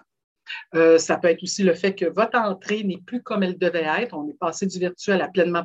Euh, 0.76 0.98
ça 0.98 1.18
peut 1.18 1.28
être 1.28 1.44
aussi 1.44 1.64
le 1.64 1.76
fait 1.76 1.94
que 1.94 2.06
votre 2.06 2.38
entrée 2.38 2.84
n'est 2.84 2.98
plus 2.98 3.22
comme 3.22 3.44
elle 3.44 3.58
devait 3.58 3.86
être. 4.02 4.16
On 4.16 4.28
est 4.28 4.38
passé 4.38 4.66
du 4.66 4.80
virtuel 4.80 5.22
à 5.22 5.28
pleinement 5.28 5.64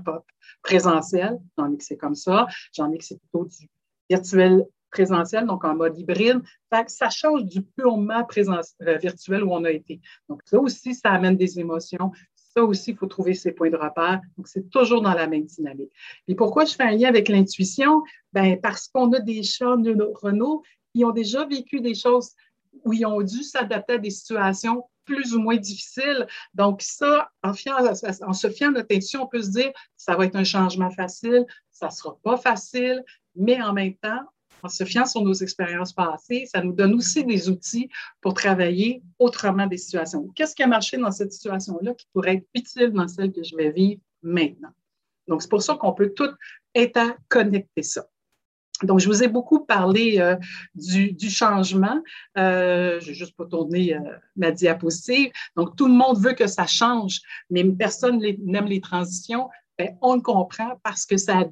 présentiel. 0.63 1.39
J'en 1.57 1.73
ai 1.73 1.77
que 1.77 1.85
c'est 1.85 1.97
comme 1.97 2.15
ça. 2.15 2.47
J'en 2.75 2.91
ai 2.93 2.99
que 2.99 3.05
c'est 3.05 3.19
plutôt 3.19 3.47
du 3.47 3.69
virtuel 4.11 4.67
présentiel, 4.91 5.45
donc 5.47 5.65
en 5.65 5.75
mode 5.75 5.99
hybride. 5.99 6.41
ça 6.87 7.11
change 7.11 7.45
du 7.45 7.63
purement 7.63 8.25
euh, 8.37 8.97
virtuel 8.99 9.43
où 9.43 9.53
on 9.53 9.65
a 9.65 9.71
été. 9.71 10.01
Donc, 10.29 10.41
ça 10.45 10.59
aussi, 10.59 10.95
ça 10.95 11.11
amène 11.11 11.37
des 11.37 11.59
émotions. 11.59 12.13
Ça 12.57 12.63
aussi, 12.63 12.93
il 12.93 12.97
faut 12.97 13.07
trouver 13.07 13.35
ses 13.35 13.53
points 13.53 13.71
de 13.71 13.77
repère. 13.77 14.21
Donc, 14.37 14.47
c'est 14.47 14.71
toujours 14.71 15.03
dans 15.03 15.15
la 15.15 15.27
même 15.27 15.45
dynamique. 15.45 15.91
Et 16.29 16.35
pourquoi 16.35 16.65
je 16.65 16.75
fais 16.75 16.85
un 16.85 16.93
lien 16.93 17.09
avec 17.09 17.29
l'intuition? 17.29 18.03
Ben, 18.33 18.61
parce 18.61 18.89
qu'on 18.89 19.13
a 19.13 19.21
des 19.21 19.43
chats 19.43 19.77
neuronaux 19.77 20.63
qui 20.95 21.05
ont 21.05 21.11
déjà 21.11 21.45
vécu 21.45 21.81
des 21.81 21.95
choses 21.95 22.31
où 22.85 22.93
ils 22.93 23.07
ont 23.07 23.23
dû 23.23 23.43
s'adapter 23.43 23.95
à 23.95 23.99
des 23.99 24.11
situations 24.11 24.85
plus 25.05 25.35
ou 25.35 25.41
moins 25.41 25.57
difficiles. 25.57 26.27
Donc, 26.55 26.83
ça, 26.83 27.31
en, 27.43 27.53
se 27.53 28.49
fiant 28.51 28.69
à 28.69 28.71
notre 28.71 28.95
intuition, 28.95 29.25
on 29.25 29.27
peut 29.27 29.43
se 29.43 29.51
dire, 29.51 29.73
ça 29.97 30.17
va 30.17 30.27
être 30.27 30.37
un 30.37 30.45
changement 30.45 30.91
facile, 30.91 31.45
ça 31.71 31.87
ne 31.87 31.93
sera 31.93 32.17
pas 32.23 32.37
facile, 32.37 33.05
mais 33.35 33.61
en 33.63 33.73
même 33.73 33.95
temps, 33.95 34.23
en 34.65 34.69
se 34.69 34.85
fiant 34.85 35.05
sur 35.05 35.23
nos 35.23 35.35
expériences 35.35 35.93
passées, 35.93 36.47
ça 36.47 36.63
nous 36.63 36.73
donne 36.73 36.95
aussi 36.95 37.25
des 37.25 37.49
outils 37.49 37.89
pour 38.21 38.35
travailler 38.35 39.03
autrement 39.19 39.67
des 39.67 39.77
situations. 39.77 40.29
Qu'est-ce 40.35 40.55
qui 40.55 40.63
a 40.63 40.67
marché 40.67 40.97
dans 40.97 41.11
cette 41.11 41.33
situation-là 41.33 41.95
qui 41.95 42.07
pourrait 42.13 42.37
être 42.37 42.47
utile 42.55 42.91
dans 42.91 43.09
celle 43.09 43.33
que 43.33 43.43
je 43.43 43.55
vais 43.57 43.71
vivre 43.71 44.01
maintenant? 44.23 44.71
Donc, 45.29 45.43
c'est 45.43 45.51
pour 45.51 45.63
ça 45.63 45.75
qu'on 45.75 45.93
peut 45.93 46.13
tout 46.15 46.31
interconnecter 46.75 47.83
ça. 47.83 48.07
Donc, 48.83 49.01
je 49.01 49.07
vous 49.07 49.23
ai 49.23 49.29
beaucoup 49.29 49.65
parlé 49.65 50.19
euh, 50.19 50.37
du, 50.75 51.31
changement. 51.31 52.03
Euh, 52.37 52.99
je 53.01 53.07
vais 53.09 53.15
juste 53.15 53.37
pas 53.37 53.47
tourner 53.47 53.95
euh, 53.95 54.01
ma 54.37 54.51
diapositive. 54.51 55.31
Donc, 55.57 55.77
tout 55.77 55.87
le 55.87 55.95
monde 55.95 56.19
veut 56.19 56.33
que 56.33 56.47
ça 56.47 56.67
change, 56.67 57.21
mais 57.51 57.65
personne 57.65 58.19
n'aime 58.19 58.67
les 58.67 58.81
transitions. 58.81 59.49
Ben, 59.79 59.97
on 60.03 60.17
le 60.17 60.21
comprend 60.21 60.79
parce 60.83 61.07
que 61.07 61.17
ça 61.17 61.45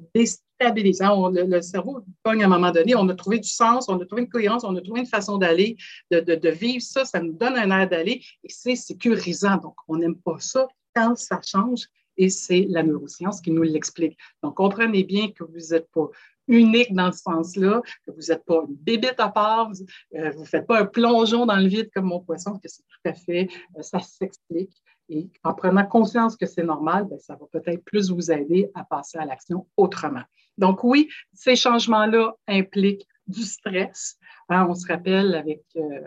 Hein. 0.65 1.31
le, 1.31 1.61
cerveau 1.61 2.03
pogne 2.23 2.43
à 2.43 2.45
un 2.45 2.49
moment 2.49 2.71
donné, 2.71 2.95
on 2.95 3.07
a 3.09 3.15
trouvé 3.15 3.39
du 3.39 3.49
sens, 3.49 3.87
on 3.89 3.99
a 3.99 4.05
trouvé 4.05 4.23
une 4.23 4.29
cohérence, 4.29 4.63
on 4.63 4.75
a 4.75 4.81
trouvé 4.81 5.01
une 5.01 5.05
façon 5.05 5.37
d'aller, 5.37 5.77
de, 6.11 6.49
vivre 6.49 6.81
ça, 6.81 7.05
ça 7.05 7.21
nous 7.21 7.33
donne 7.33 7.55
un 7.57 7.69
air 7.77 7.89
d'aller 7.89 8.21
et 8.43 8.49
c'est 8.49 8.75
sécurisant. 8.75 9.57
Donc, 9.57 9.75
on 9.87 9.97
n'aime 9.97 10.15
pas 10.15 10.37
ça 10.39 10.67
quand 10.95 11.17
ça 11.17 11.39
change 11.43 11.87
et 12.17 12.29
c'est 12.29 12.67
la 12.69 12.83
neuroscience 12.83 13.41
qui 13.41 13.51
nous 13.51 13.63
l'explique. 13.63 14.17
Donc, 14.43 14.55
comprenez 14.55 15.03
bien 15.03 15.29
que 15.31 15.43
vous 15.43 15.73
n'êtes 15.73 15.89
pas 15.91 16.09
unique 16.47 16.93
dans 16.93 17.11
ce 17.11 17.19
sens-là, 17.19 17.81
que 18.05 18.11
vous 18.11 18.27
n'êtes 18.29 18.45
pas 18.45 18.63
une 18.67 18.75
bébête 18.75 19.19
à 19.19 19.29
part, 19.29 19.69
vous 19.69 19.85
ne 20.13 20.23
euh, 20.23 20.45
faites 20.45 20.67
pas 20.67 20.81
un 20.81 20.85
plongeon 20.85 21.45
dans 21.45 21.55
le 21.55 21.67
vide 21.67 21.89
comme 21.93 22.05
mon 22.05 22.19
poisson, 22.19 22.59
que 22.59 22.67
c'est 22.67 22.83
tout 22.83 23.09
à 23.09 23.13
fait, 23.13 23.47
euh, 23.77 23.81
ça 23.81 23.99
s'explique. 23.99 24.83
Et 25.09 25.29
en 25.43 25.53
prenant 25.53 25.85
conscience 25.85 26.35
que 26.35 26.45
c'est 26.45 26.63
normal, 26.63 27.05
ben, 27.09 27.19
ça 27.19 27.35
va 27.35 27.45
peut-être 27.51 27.83
plus 27.83 28.09
vous 28.11 28.31
aider 28.31 28.71
à 28.73 28.83
passer 28.83 29.17
à 29.17 29.25
l'action 29.25 29.67
autrement. 29.77 30.23
Donc 30.57 30.83
oui, 30.83 31.09
ces 31.33 31.55
changements-là 31.55 32.35
impliquent 32.47 33.07
du 33.27 33.43
stress. 33.43 34.17
Hein, 34.49 34.67
on 34.69 34.75
se 34.75 34.87
rappelle 34.87 35.35
avec 35.35 35.63
euh, 35.75 36.01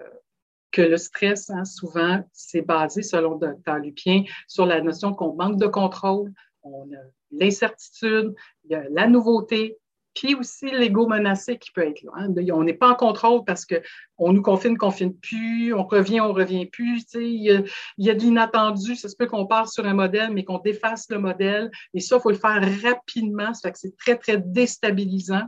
que 0.71 0.83
le 0.83 0.97
stress, 0.97 1.51
hein, 1.51 1.65
souvent, 1.65 2.23
c'est 2.33 2.63
basé, 2.63 3.03
selon 3.03 3.37
Dr. 3.37 3.77
Lupien, 3.83 4.25
sur 4.47 4.67
la 4.67 4.81
notion 4.81 5.15
qu'on 5.15 5.35
manque 5.35 5.59
de 5.59 5.67
contrôle, 5.67 6.33
on 6.63 6.85
a 6.93 7.01
l'incertitude, 7.31 8.35
il 8.65 8.73
y 8.73 8.75
a 8.75 8.89
la 8.91 9.07
nouveauté, 9.07 9.79
puis 10.17 10.35
aussi 10.35 10.71
l'ego 10.71 11.07
menacé 11.07 11.59
qui 11.59 11.71
peut 11.71 11.87
être 11.87 12.03
là. 12.03 12.11
Hein. 12.17 12.35
On 12.53 12.65
n'est 12.65 12.75
pas 12.75 12.89
en 12.89 12.95
contrôle 12.95 13.45
parce 13.45 13.67
qu'on 13.67 14.33
nous 14.33 14.43
confine, 14.43 14.77
confine 14.77 15.15
plus, 15.15 15.75
on 15.75 15.85
revient, 15.85 16.21
on 16.21 16.33
revient 16.33 16.67
plus. 16.67 17.05
Il 17.15 17.43
y, 17.43 17.53
a, 17.53 17.63
y 17.99 18.11
a 18.11 18.15
de 18.15 18.21
l'inattendu. 18.21 18.97
Ça 18.97 19.09
se 19.09 19.15
peut 19.15 19.27
qu'on 19.27 19.47
part 19.47 19.69
sur 19.69 19.87
un 19.87 19.93
modèle, 19.93 20.33
mais 20.33 20.43
qu'on 20.43 20.59
défasse 20.59 21.09
le 21.11 21.19
modèle. 21.19 21.71
Et 21.93 22.01
ça, 22.01 22.17
il 22.17 22.23
faut 22.23 22.31
le 22.31 22.37
faire 22.37 22.61
rapidement. 22.83 23.53
Ça 23.53 23.69
fait 23.69 23.73
que 23.73 23.79
c'est 23.79 23.97
très, 23.97 24.17
très 24.17 24.39
déstabilisant. 24.39 25.45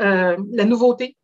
Euh, 0.00 0.36
la 0.52 0.64
nouveauté. 0.64 1.16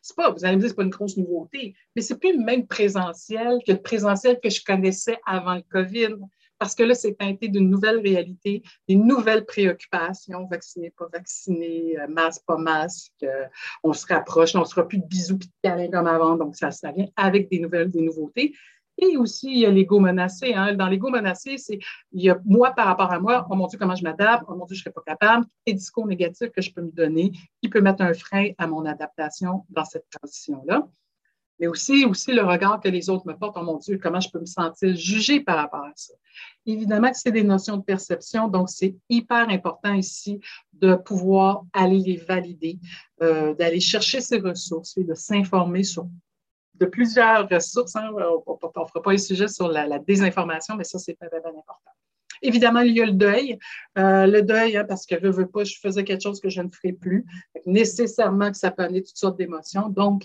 C'est 0.00 0.16
pas, 0.16 0.30
vous 0.30 0.44
allez 0.44 0.56
me 0.56 0.60
dire, 0.60 0.70
c'est 0.70 0.76
pas 0.76 0.82
une 0.82 0.90
grosse 0.90 1.16
nouveauté, 1.16 1.74
mais 1.94 2.02
c'est 2.02 2.18
plus 2.18 2.36
le 2.36 2.42
même 2.42 2.66
présentiel 2.66 3.58
que 3.64 3.70
le 3.70 3.80
présentiel 3.80 4.40
que 4.42 4.50
je 4.50 4.64
connaissais 4.64 5.16
avant 5.24 5.54
le 5.54 5.62
COVID 5.70 6.16
parce 6.62 6.76
que 6.76 6.84
là, 6.84 6.94
c'est 6.94 7.14
teinté 7.14 7.48
d'une 7.48 7.68
nouvelle 7.68 7.98
réalité, 7.98 8.62
des 8.88 8.94
nouvelles 8.94 9.44
préoccupations, 9.44 10.46
vacciné, 10.46 10.92
pas 10.96 11.08
vacciné, 11.12 11.98
euh, 11.98 12.06
masque, 12.06 12.42
pas 12.46 12.56
masque, 12.56 13.10
euh, 13.24 13.46
on 13.82 13.92
se 13.92 14.06
rapproche, 14.06 14.54
on 14.54 14.60
ne 14.60 14.64
sera 14.64 14.86
plus 14.86 14.98
de 14.98 15.04
bisous 15.04 15.34
et 15.34 15.38
de 15.38 15.50
câlins 15.60 15.90
comme 15.90 16.06
avant, 16.06 16.36
donc 16.36 16.54
ça, 16.54 16.70
ça 16.70 16.92
vient 16.92 17.08
avec 17.16 17.50
des 17.50 17.58
nouvelles, 17.58 17.90
des 17.90 18.02
nouveautés. 18.02 18.54
Et 18.96 19.16
aussi, 19.16 19.48
il 19.50 19.58
y 19.58 19.66
a 19.66 19.70
l'ego 19.70 19.98
menacé. 19.98 20.54
Hein. 20.54 20.74
Dans 20.74 20.86
l'ego 20.86 21.10
menacé, 21.10 21.58
c'est 21.58 21.80
il 22.12 22.22
y 22.22 22.30
a 22.30 22.38
moi 22.44 22.70
par 22.70 22.86
rapport 22.86 23.10
à 23.10 23.18
moi, 23.18 23.44
oh 23.50 23.56
mon 23.56 23.66
Dieu, 23.66 23.76
comment 23.76 23.96
je 23.96 24.04
m'adapte, 24.04 24.44
oh 24.46 24.54
mon 24.54 24.64
Dieu, 24.66 24.76
je 24.76 24.82
ne 24.82 24.84
serais 24.84 24.92
pas 24.92 25.02
capable, 25.04 25.44
et 25.66 25.74
discours 25.74 26.06
négatifs 26.06 26.50
que 26.52 26.62
je 26.62 26.72
peux 26.72 26.82
me 26.82 26.92
donner 26.92 27.32
qui 27.60 27.70
peut 27.70 27.80
mettre 27.80 28.04
un 28.04 28.14
frein 28.14 28.50
à 28.56 28.68
mon 28.68 28.86
adaptation 28.86 29.66
dans 29.68 29.84
cette 29.84 30.08
transition-là 30.10 30.86
mais 31.62 31.68
aussi, 31.68 32.04
aussi 32.04 32.32
le 32.32 32.42
regard 32.42 32.80
que 32.80 32.88
les 32.88 33.08
autres 33.08 33.24
me 33.24 33.34
portent. 33.34 33.56
Oh 33.56 33.62
mon 33.62 33.76
Dieu, 33.76 33.96
comment 34.02 34.18
je 34.18 34.28
peux 34.28 34.40
me 34.40 34.46
sentir 34.46 34.96
jugée 34.96 35.38
par 35.38 35.58
rapport 35.58 35.84
à 35.84 35.92
ça? 35.94 36.12
Évidemment 36.66 37.08
que 37.08 37.16
c'est 37.16 37.30
des 37.30 37.44
notions 37.44 37.76
de 37.76 37.84
perception, 37.84 38.48
donc 38.48 38.68
c'est 38.68 38.96
hyper 39.08 39.48
important 39.48 39.94
ici 39.94 40.40
de 40.72 40.96
pouvoir 40.96 41.62
aller 41.72 42.00
les 42.00 42.16
valider, 42.16 42.80
euh, 43.22 43.54
d'aller 43.54 43.78
chercher 43.78 44.20
ces 44.20 44.38
ressources 44.38 44.96
et 44.96 45.04
de 45.04 45.14
s'informer 45.14 45.84
sur 45.84 46.08
de 46.74 46.86
plusieurs 46.86 47.48
ressources. 47.48 47.94
Hein. 47.94 48.10
On 48.12 48.54
ne 48.54 48.88
fera 48.88 49.00
pas 49.00 49.12
un 49.12 49.18
sujet 49.18 49.46
sur 49.46 49.68
la, 49.68 50.00
désinformation, 50.00 50.74
mais 50.74 50.82
ça, 50.82 50.98
c'est 50.98 51.14
très, 51.14 51.28
très 51.28 51.38
important. 51.38 51.76
Évidemment, 52.44 52.80
il 52.80 52.96
y 52.96 53.00
a 53.00 53.06
le 53.06 53.12
deuil. 53.12 53.56
Euh, 53.98 54.26
le 54.26 54.42
deuil, 54.42 54.76
hein, 54.76 54.84
parce 54.84 55.06
que 55.06 55.14
je 55.22 55.28
veux 55.28 55.46
pas, 55.46 55.62
je 55.62 55.76
faisais 55.80 56.02
quelque 56.02 56.24
chose 56.24 56.40
que 56.40 56.48
je 56.48 56.60
ne 56.60 56.70
ferai 56.70 56.92
plus. 56.92 57.24
Nécessairement 57.66 58.50
que 58.50 58.56
ça 58.56 58.72
peut 58.72 58.82
amener 58.82 59.04
toutes 59.04 59.16
sortes 59.16 59.38
d'émotions. 59.38 59.88
Donc, 59.88 60.24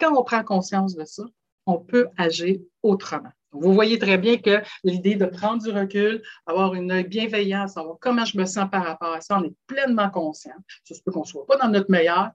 quand 0.00 0.16
on 0.16 0.24
prend 0.24 0.42
conscience 0.42 0.94
de 0.94 1.04
ça, 1.04 1.24
on 1.66 1.78
peut 1.78 2.08
agir 2.16 2.58
autrement. 2.82 3.32
Vous 3.52 3.72
voyez 3.72 3.98
très 3.98 4.18
bien 4.18 4.36
que 4.38 4.62
l'idée 4.82 5.14
de 5.14 5.26
prendre 5.26 5.62
du 5.62 5.70
recul, 5.70 6.22
avoir 6.46 6.74
une 6.74 7.02
bienveillance, 7.02 7.74
savoir 7.74 7.96
comment 8.00 8.24
je 8.24 8.36
me 8.36 8.46
sens 8.46 8.68
par 8.70 8.84
rapport 8.84 9.12
à 9.12 9.20
ça, 9.20 9.38
on 9.38 9.44
est 9.44 9.54
pleinement 9.66 10.10
conscient. 10.10 10.54
Ça 10.82 10.94
se 10.94 11.02
peut 11.02 11.12
qu'on 11.12 11.20
ne 11.20 11.26
soit 11.26 11.46
pas 11.46 11.56
dans 11.56 11.68
notre 11.68 11.90
meilleur, 11.90 12.30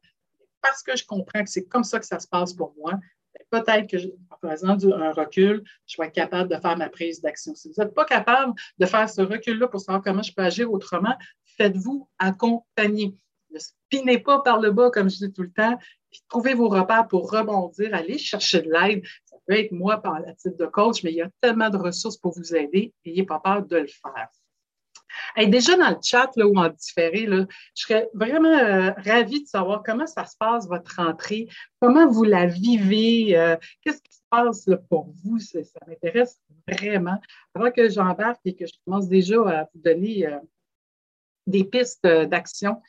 parce 0.62 0.82
que 0.82 0.96
je 0.96 1.06
comprends 1.06 1.44
que 1.44 1.50
c'est 1.50 1.66
comme 1.66 1.84
ça 1.84 2.00
que 2.00 2.06
ça 2.06 2.20
se 2.20 2.28
passe 2.28 2.54
pour 2.54 2.74
moi. 2.78 2.94
Ben, 3.34 3.62
peut-être 3.62 3.90
que, 3.90 3.98
en 4.30 4.50
faisant 4.50 4.78
un 4.94 5.12
recul, 5.12 5.64
je 5.86 6.02
vais 6.02 6.08
être 6.08 6.14
capable 6.14 6.50
de 6.50 6.56
faire 6.56 6.78
ma 6.78 6.90
prise 6.90 7.22
d'action. 7.22 7.54
Si 7.54 7.70
vous 7.70 7.82
n'êtes 7.82 7.94
pas 7.94 8.06
capable 8.06 8.54
de 8.78 8.86
faire 8.86 9.10
ce 9.10 9.22
recul-là 9.22 9.68
pour 9.68 9.82
savoir 9.82 10.02
comment 10.02 10.24
je 10.24 10.34
peux 10.34 10.44
agir 10.44 10.72
autrement, 10.72 11.16
faites-vous 11.58 12.10
accompagner. 12.18 13.16
Ne 13.52 13.60
spinez 13.60 14.20
pas 14.20 14.40
par 14.42 14.60
le 14.60 14.72
bas, 14.72 14.90
comme 14.92 15.10
je 15.10 15.18
dis 15.18 15.34
tout 15.34 15.44
le 15.44 15.52
temps, 15.52 15.78
puis 16.12 16.22
trouvez 16.28 16.54
vos 16.54 16.70
repères 16.70 17.08
pour 17.08 17.32
rebondir, 17.32 17.94
allez 17.94 18.18
chercher 18.18 18.62
de 18.62 18.72
l'aide. 18.72 19.04
Ça 19.26 19.38
peut 19.46 19.58
être 19.58 19.72
moi 19.72 20.02
par 20.02 20.20
la 20.20 20.34
titre 20.34 20.58
de 20.58 20.66
coach, 20.66 21.04
mais 21.04 21.12
il 21.12 21.18
y 21.18 21.22
a 21.22 21.30
tellement 21.42 21.70
de 21.70 21.78
ressources 21.78 22.18
pour 22.18 22.34
vous 22.34 22.56
aider. 22.56 22.94
N'ayez 23.06 23.24
pas 23.24 23.40
peur 23.40 23.66
de 23.66 23.78
le 23.78 23.88
faire. 23.88 24.30
Déjà 25.48 25.76
dans 25.76 25.90
le 25.90 25.98
chat 26.02 26.30
là, 26.36 26.48
ou 26.48 26.58
en 26.58 26.70
différé, 26.70 27.26
là, 27.26 27.46
je 27.76 27.84
serais 27.84 28.10
vraiment 28.14 28.50
euh, 28.50 28.92
ravie 28.98 29.44
de 29.44 29.48
savoir 29.48 29.84
comment 29.84 30.08
ça 30.08 30.26
se 30.26 30.36
passe, 30.38 30.68
votre 30.68 30.96
rentrée, 30.98 31.48
comment 31.80 32.08
vous 32.08 32.24
la 32.24 32.46
vivez, 32.46 33.38
euh, 33.38 33.56
qu'est-ce 33.82 34.02
qui 34.02 34.14
se 34.14 34.22
passe 34.30 34.68
là, 34.68 34.78
pour 34.90 35.10
vous, 35.24 35.40
ça, 35.40 35.60
m'intéresse 35.88 36.40
vraiment. 36.68 37.20
Avant 37.56 37.72
que 37.72 37.90
j'embarque 37.90 38.42
et 38.46 38.56
que 38.56 38.66
je 38.66 38.74
commence 38.86 39.08
déjà 39.08 39.42
à 39.48 39.64
vous 39.74 39.82
donner 39.82 40.28
euh, 40.28 40.38
des 41.48 41.64
pistes 41.64 42.06
d'action, 42.06 42.82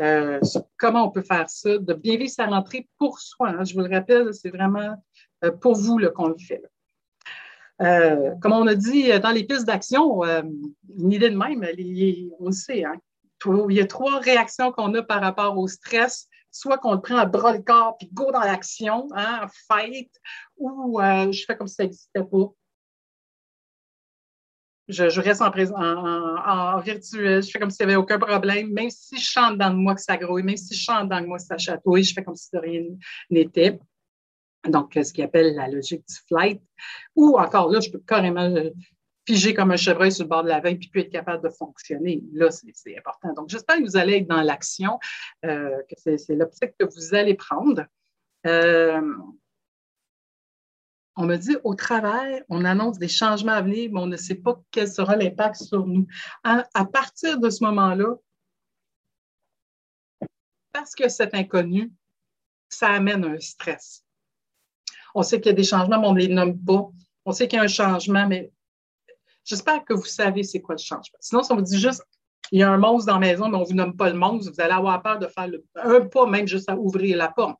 euh, 0.00 0.40
comment 0.76 1.06
on 1.06 1.10
peut 1.10 1.22
faire 1.22 1.48
ça, 1.48 1.78
de 1.78 1.94
bien 1.94 2.16
vivre 2.16 2.30
sa 2.30 2.46
rentrée 2.46 2.88
pour 2.98 3.18
soi. 3.18 3.50
Hein. 3.50 3.64
Je 3.64 3.74
vous 3.74 3.80
le 3.80 3.94
rappelle, 3.94 4.34
c'est 4.34 4.50
vraiment 4.50 4.96
euh, 5.44 5.50
pour 5.52 5.76
vous 5.76 6.00
qu'on 6.14 6.28
le 6.28 6.38
fait. 6.38 6.62
Euh, 7.82 8.32
comme 8.40 8.52
on 8.52 8.66
a 8.66 8.74
dit 8.74 9.18
dans 9.20 9.30
les 9.30 9.44
pistes 9.44 9.66
d'action, 9.66 10.22
une 10.22 11.12
idée 11.12 11.30
de 11.30 11.36
même, 11.36 11.66
on 12.38 12.46
le 12.46 12.52
sait, 12.52 12.84
hein. 12.84 12.94
il 13.68 13.76
y 13.76 13.80
a 13.80 13.86
trois 13.86 14.18
réactions 14.20 14.72
qu'on 14.72 14.94
a 14.94 15.02
par 15.02 15.20
rapport 15.20 15.56
au 15.58 15.68
stress. 15.68 16.28
Soit 16.56 16.78
qu'on 16.78 16.92
le 16.92 17.00
prend 17.00 17.16
à 17.16 17.26
bras 17.26 17.52
le 17.52 17.62
corps 17.62 17.96
puis 17.98 18.08
go 18.12 18.30
dans 18.30 18.38
l'action, 18.38 19.08
hein, 19.16 19.48
fight, 19.66 20.08
ou 20.56 21.00
je 21.00 21.44
fais 21.44 21.56
comme 21.56 21.66
si 21.66 21.74
ça 21.74 21.82
n'existait 21.82 22.22
pas 22.22 22.52
je, 24.88 25.20
reste 25.20 25.40
en, 25.40 25.48
en, 25.48 26.80
virtuel, 26.80 27.42
je 27.42 27.50
fais 27.50 27.58
comme 27.58 27.70
s'il 27.70 27.86
n'y 27.86 27.92
avait 27.92 28.00
aucun 28.00 28.18
problème, 28.18 28.72
même 28.72 28.90
si 28.90 29.18
je 29.18 29.24
chante 29.24 29.58
dans 29.58 29.72
moi 29.72 29.94
que 29.94 30.00
ça 30.00 30.16
grouille, 30.16 30.42
même 30.42 30.56
si 30.56 30.74
je 30.74 30.82
chante 30.82 31.08
dans 31.08 31.24
moi 31.26 31.38
que 31.38 31.44
ça 31.44 31.56
chatouille, 31.56 32.04
je 32.04 32.14
fais 32.14 32.22
comme 32.22 32.36
si 32.36 32.50
de 32.52 32.58
rien 32.58 32.82
n'était. 33.30 33.78
Donc, 34.68 34.92
ce 34.94 35.12
qu'il 35.12 35.24
appelle 35.24 35.54
la 35.54 35.68
logique 35.68 36.04
du 36.06 36.14
flight. 36.26 36.62
Ou 37.14 37.38
encore 37.38 37.70
là, 37.70 37.80
je 37.80 37.90
peux 37.90 37.98
carrément 37.98 38.48
euh, 38.48 38.70
figer 39.26 39.54
comme 39.54 39.70
un 39.70 39.76
chevreuil 39.76 40.12
sur 40.12 40.24
le 40.24 40.28
bord 40.28 40.42
de 40.42 40.48
la 40.48 40.60
veille 40.60 40.76
puis 40.76 40.88
puis 40.88 41.02
être 41.02 41.12
capable 41.12 41.42
de 41.42 41.50
fonctionner. 41.50 42.22
Là, 42.32 42.50
c'est 42.50 42.96
important. 42.96 43.32
Donc, 43.34 43.48
j'espère 43.48 43.76
que 43.76 43.84
vous 43.84 43.96
allez 43.96 44.18
être 44.18 44.26
dans 44.26 44.42
l'action, 44.42 44.98
euh, 45.44 45.82
que 45.88 46.16
c'est 46.18 46.34
l'optique 46.34 46.74
que 46.78 46.84
vous 46.84 47.14
allez 47.14 47.34
prendre. 47.34 47.84
Euh, 48.46 49.02
on 51.16 51.26
me 51.26 51.36
dit 51.36 51.56
au 51.62 51.74
travail, 51.74 52.42
on 52.48 52.64
annonce 52.64 52.98
des 52.98 53.08
changements 53.08 53.52
à 53.52 53.62
venir, 53.62 53.90
mais 53.92 54.00
on 54.00 54.06
ne 54.06 54.16
sait 54.16 54.34
pas 54.34 54.60
quel 54.70 54.88
sera 54.88 55.16
l'impact 55.16 55.56
sur 55.56 55.86
nous. 55.86 56.06
À, 56.42 56.84
partir 56.84 57.38
de 57.38 57.50
ce 57.50 57.62
moment-là, 57.64 58.16
parce 60.72 60.94
que 60.94 61.08
c'est 61.08 61.34
inconnu, 61.34 61.92
ça 62.68 62.88
amène 62.88 63.24
un 63.24 63.38
stress. 63.38 64.04
On 65.14 65.22
sait 65.22 65.40
qu'il 65.40 65.50
y 65.50 65.54
a 65.54 65.56
des 65.56 65.64
changements, 65.64 66.00
mais 66.00 66.08
on 66.08 66.14
ne 66.14 66.20
les 66.20 66.28
nomme 66.28 66.58
pas. 66.58 66.88
On 67.24 67.32
sait 67.32 67.46
qu'il 67.46 67.58
y 67.58 67.60
a 67.60 67.64
un 67.64 67.68
changement, 67.68 68.26
mais 68.26 68.52
j'espère 69.44 69.84
que 69.84 69.94
vous 69.94 70.04
savez 70.04 70.42
c'est 70.42 70.60
quoi 70.60 70.74
le 70.74 70.82
changement. 70.82 71.18
Sinon, 71.20 71.44
si 71.44 71.52
on 71.52 71.56
vous 71.56 71.62
dit 71.62 71.78
juste, 71.78 72.02
il 72.50 72.58
y 72.58 72.62
a 72.64 72.70
un 72.70 72.76
monstre 72.76 73.06
dans 73.06 73.20
la 73.20 73.26
maison, 73.26 73.48
mais 73.48 73.56
on 73.56 73.60
ne 73.60 73.66
vous 73.66 73.74
nomme 73.74 73.96
pas 73.96 74.10
le 74.10 74.18
monstre, 74.18 74.52
vous 74.52 74.60
allez 74.60 74.72
avoir 74.72 75.00
peur 75.00 75.20
de 75.20 75.28
faire 75.28 75.48
un 75.76 76.00
pas, 76.00 76.26
même 76.26 76.48
juste 76.48 76.68
à 76.68 76.76
ouvrir 76.76 77.16
la 77.16 77.28
porte. 77.28 77.58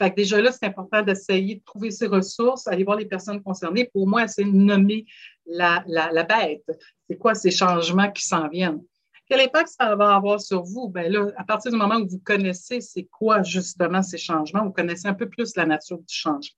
Fait 0.00 0.08
que 0.10 0.16
déjà 0.16 0.40
là, 0.40 0.50
c'est 0.50 0.64
important 0.64 1.02
d'essayer 1.02 1.56
de 1.56 1.62
trouver 1.62 1.90
ses 1.90 2.06
ressources, 2.06 2.66
aller 2.66 2.84
voir 2.84 2.96
les 2.96 3.04
personnes 3.04 3.42
concernées. 3.42 3.84
Pour 3.92 4.08
moi, 4.08 4.26
c'est 4.28 4.44
nommer 4.44 5.04
la, 5.44 5.84
la, 5.86 6.22
bête. 6.24 6.64
C'est 7.06 7.18
quoi 7.18 7.34
ces 7.34 7.50
changements 7.50 8.10
qui 8.10 8.24
s'en 8.24 8.48
viennent? 8.48 8.80
Quel 9.28 9.40
impact 9.40 9.68
ça 9.78 9.94
va 9.96 10.16
avoir 10.16 10.40
sur 10.40 10.62
vous? 10.62 10.88
Ben 10.88 11.12
là, 11.12 11.26
à 11.36 11.44
partir 11.44 11.70
du 11.70 11.76
moment 11.76 11.96
où 11.96 12.08
vous 12.08 12.18
connaissez 12.24 12.80
c'est 12.80 13.04
quoi 13.12 13.42
justement 13.42 14.00
ces 14.02 14.16
changements, 14.16 14.64
vous 14.64 14.72
connaissez 14.72 15.06
un 15.06 15.14
peu 15.14 15.28
plus 15.28 15.54
la 15.54 15.66
nature 15.66 15.98
du 15.98 16.14
changement. 16.14 16.56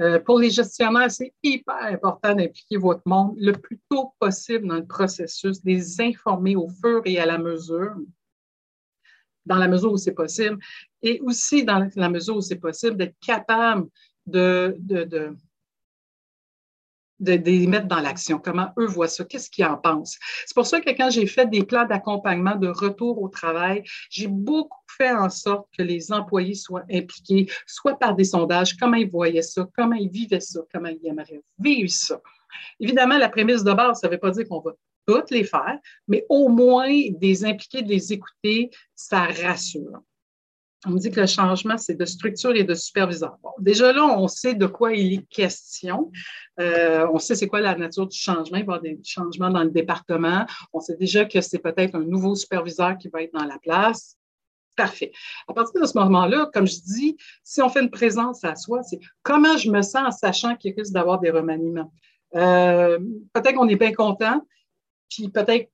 Euh, 0.00 0.20
pour 0.20 0.38
les 0.38 0.50
gestionnaires, 0.50 1.10
c'est 1.10 1.34
hyper 1.42 1.74
important 1.82 2.36
d'impliquer 2.36 2.76
votre 2.76 3.02
monde 3.04 3.34
le 3.36 3.52
plus 3.52 3.80
tôt 3.90 4.14
possible 4.20 4.68
dans 4.68 4.76
le 4.76 4.86
processus, 4.86 5.58
les 5.64 6.00
informer 6.00 6.54
au 6.54 6.68
fur 6.68 7.02
et 7.04 7.18
à 7.18 7.26
la 7.26 7.36
mesure 7.36 7.96
dans 9.46 9.56
la 9.56 9.68
mesure 9.68 9.92
où 9.92 9.96
c'est 9.96 10.12
possible, 10.12 10.58
et 11.02 11.20
aussi 11.20 11.64
dans 11.64 11.88
la 11.96 12.08
mesure 12.08 12.36
où 12.36 12.40
c'est 12.40 12.56
possible 12.56 12.96
d'être 12.96 13.16
capable 13.20 13.88
de, 14.26 14.76
de, 14.78 15.04
de 15.04 15.36
de, 17.20 17.32
les 17.32 17.66
mettre 17.66 17.86
dans 17.86 18.00
l'action, 18.00 18.38
comment 18.38 18.70
eux 18.78 18.86
voient 18.86 19.08
ça, 19.08 19.24
qu'est-ce 19.24 19.50
qu'ils 19.50 19.64
en 19.64 19.76
pensent? 19.76 20.18
C'est 20.46 20.54
pour 20.54 20.66
ça 20.66 20.80
que 20.80 20.90
quand 20.90 21.10
j'ai 21.10 21.26
fait 21.26 21.46
des 21.48 21.62
plans 21.62 21.86
d'accompagnement 21.86 22.56
de 22.56 22.68
retour 22.68 23.22
au 23.22 23.28
travail, 23.28 23.84
j'ai 24.10 24.26
beaucoup 24.26 24.78
fait 24.96 25.12
en 25.12 25.28
sorte 25.28 25.68
que 25.76 25.82
les 25.82 26.12
employés 26.12 26.54
soient 26.54 26.84
impliqués, 26.90 27.46
soit 27.66 27.98
par 27.98 28.14
des 28.14 28.24
sondages, 28.24 28.76
comment 28.76 28.96
ils 28.96 29.10
voyaient 29.10 29.42
ça, 29.42 29.68
comment 29.76 29.96
ils 29.96 30.10
vivaient 30.10 30.40
ça, 30.40 30.60
comment 30.72 30.88
ils 30.88 31.06
aimeraient 31.06 31.42
vivre 31.58 31.90
ça. 31.90 32.20
Évidemment, 32.80 33.18
la 33.18 33.28
prémisse 33.28 33.62
de 33.62 33.72
base, 33.72 34.00
ça 34.00 34.08
ne 34.08 34.12
veut 34.12 34.18
pas 34.18 34.30
dire 34.30 34.48
qu'on 34.48 34.60
va 34.60 34.72
toutes 35.06 35.30
les 35.30 35.44
faire, 35.44 35.78
mais 36.08 36.24
au 36.28 36.48
moins 36.48 36.90
des 37.10 37.44
impliquer, 37.44 37.82
de 37.82 37.88
les 37.88 38.12
écouter, 38.12 38.70
ça 38.94 39.24
rassure. 39.24 40.02
On 40.86 40.90
me 40.90 40.98
dit 40.98 41.10
que 41.10 41.20
le 41.20 41.26
changement, 41.26 41.76
c'est 41.76 41.94
de 41.94 42.06
structure 42.06 42.56
et 42.56 42.64
de 42.64 42.74
superviseur. 42.74 43.36
déjà 43.58 43.92
là, 43.92 44.02
on 44.06 44.28
sait 44.28 44.54
de 44.54 44.66
quoi 44.66 44.94
il 44.94 45.12
est 45.12 45.28
question. 45.28 46.10
Euh, 46.58 47.06
on 47.12 47.18
sait 47.18 47.34
c'est 47.34 47.48
quoi 47.48 47.60
la 47.60 47.74
nature 47.74 48.06
du 48.06 48.16
changement. 48.16 48.44
Il 48.44 48.50
va 48.52 48.58
y 48.58 48.62
avoir 48.62 48.80
des 48.80 48.98
changements 49.04 49.50
dans 49.50 49.62
le 49.62 49.70
département. 49.70 50.46
On 50.72 50.80
sait 50.80 50.96
déjà 50.96 51.26
que 51.26 51.42
c'est 51.42 51.58
peut-être 51.58 51.96
un 51.96 52.04
nouveau 52.04 52.34
superviseur 52.34 52.96
qui 52.96 53.08
va 53.08 53.22
être 53.22 53.34
dans 53.34 53.44
la 53.44 53.58
place. 53.58 54.16
Parfait. 54.74 55.12
À 55.46 55.52
partir 55.52 55.82
de 55.82 55.86
ce 55.86 55.98
moment-là, 55.98 56.48
comme 56.54 56.66
je 56.66 56.80
dis, 56.80 57.16
si 57.44 57.60
on 57.60 57.68
fait 57.68 57.82
une 57.82 57.90
présence 57.90 58.42
à 58.44 58.56
soi, 58.56 58.82
c'est 58.82 59.00
comment 59.22 59.58
je 59.58 59.70
me 59.70 59.82
sens 59.82 60.02
en 60.06 60.10
sachant 60.10 60.56
qu'il 60.56 60.74
risque 60.74 60.94
d'avoir 60.94 61.20
des 61.20 61.30
remaniements. 61.30 61.92
Euh, 62.36 62.98
peut-être 63.34 63.56
qu'on 63.56 63.68
est 63.68 63.76
bien 63.76 63.92
content, 63.92 64.40
puis 65.10 65.28
peut-être 65.28 65.70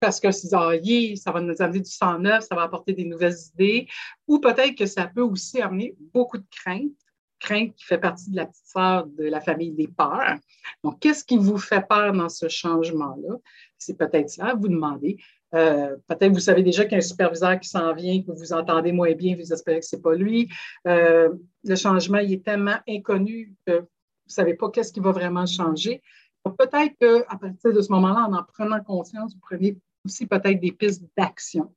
parce 0.00 0.20
que 0.20 0.28
ah, 0.28 1.16
ça 1.16 1.32
va 1.32 1.40
nous 1.40 1.62
amener 1.62 1.80
du 1.80 1.90
sang 1.90 2.18
neuf, 2.18 2.44
ça 2.44 2.54
va 2.54 2.62
apporter 2.62 2.92
des 2.92 3.04
nouvelles 3.04 3.36
idées, 3.54 3.88
ou 4.26 4.38
peut-être 4.38 4.74
que 4.76 4.86
ça 4.86 5.06
peut 5.06 5.22
aussi 5.22 5.60
amener 5.60 5.96
beaucoup 6.12 6.38
de 6.38 6.44
crainte, 6.50 6.92
crainte 7.40 7.74
qui 7.74 7.84
fait 7.84 7.98
partie 7.98 8.30
de 8.30 8.36
la 8.36 8.46
petite 8.46 8.66
sœur 8.66 9.06
de 9.06 9.24
la 9.24 9.40
famille 9.40 9.72
des 9.72 9.88
peurs. 9.88 10.36
Donc, 10.84 11.00
qu'est-ce 11.00 11.24
qui 11.24 11.36
vous 11.36 11.58
fait 11.58 11.86
peur 11.86 12.12
dans 12.12 12.28
ce 12.28 12.48
changement-là? 12.48 13.36
C'est 13.78 13.96
peut-être 13.96 14.30
ça, 14.30 14.54
vous 14.54 14.68
demandez. 14.68 15.18
Euh, 15.54 15.96
peut-être 16.08 16.32
vous 16.32 16.40
savez 16.40 16.62
déjà 16.62 16.84
qu'il 16.84 16.92
y 16.92 16.94
a 16.96 16.98
un 16.98 17.00
superviseur 17.00 17.58
qui 17.60 17.68
s'en 17.68 17.94
vient, 17.94 18.22
que 18.22 18.32
vous 18.32 18.52
entendez 18.52 18.92
moins 18.92 19.12
bien, 19.12 19.36
vous 19.36 19.52
espérez 19.52 19.80
que 19.80 19.86
ce 19.86 19.96
n'est 19.96 20.02
pas 20.02 20.14
lui. 20.14 20.48
Euh, 20.86 21.30
le 21.64 21.76
changement, 21.76 22.18
il 22.18 22.32
est 22.32 22.44
tellement 22.44 22.76
inconnu 22.88 23.54
que 23.66 23.78
vous 23.78 24.32
ne 24.32 24.32
savez 24.32 24.54
pas 24.54 24.70
qu'est-ce 24.70 24.92
qui 24.92 25.00
va 25.00 25.12
vraiment 25.12 25.46
changer. 25.46 26.02
Peut-être 26.50 26.96
qu'à 26.98 27.36
partir 27.36 27.72
de 27.72 27.80
ce 27.80 27.90
moment-là, 27.92 28.26
en 28.28 28.34
en 28.34 28.42
prenant 28.42 28.80
conscience, 28.82 29.34
vous 29.34 29.40
prenez 29.40 29.78
aussi 30.04 30.26
peut-être 30.26 30.60
des 30.60 30.72
pistes 30.72 31.04
d'action. 31.16 31.74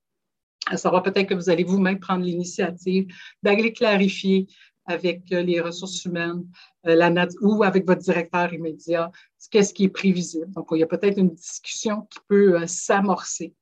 Ça 0.69 0.77
savoir 0.77 1.03
peut-être 1.03 1.27
que 1.27 1.33
vous 1.33 1.49
allez 1.49 1.63
vous-même 1.63 1.99
prendre 1.99 2.23
l'initiative 2.23 3.07
d'aller 3.41 3.73
clarifier 3.73 4.47
avec 4.85 5.31
euh, 5.31 5.41
les 5.41 5.61
ressources 5.61 6.03
humaines 6.05 6.45
la 6.83 7.27
ou 7.41 7.63
avec 7.63 7.85
votre 7.85 8.01
directeur 8.01 8.53
immédiat 8.53 9.11
qu'est-ce 9.51 9.73
qui 9.73 9.85
est 9.85 9.89
prévisible. 9.89 10.51
Donc, 10.51 10.67
il 10.71 10.77
y 10.77 10.83
a 10.83 10.87
peut-être 10.87 11.17
une 11.17 11.33
discussion 11.33 12.07
qui 12.09 12.19
peut 12.27 12.65
s'amorcer 12.67 13.53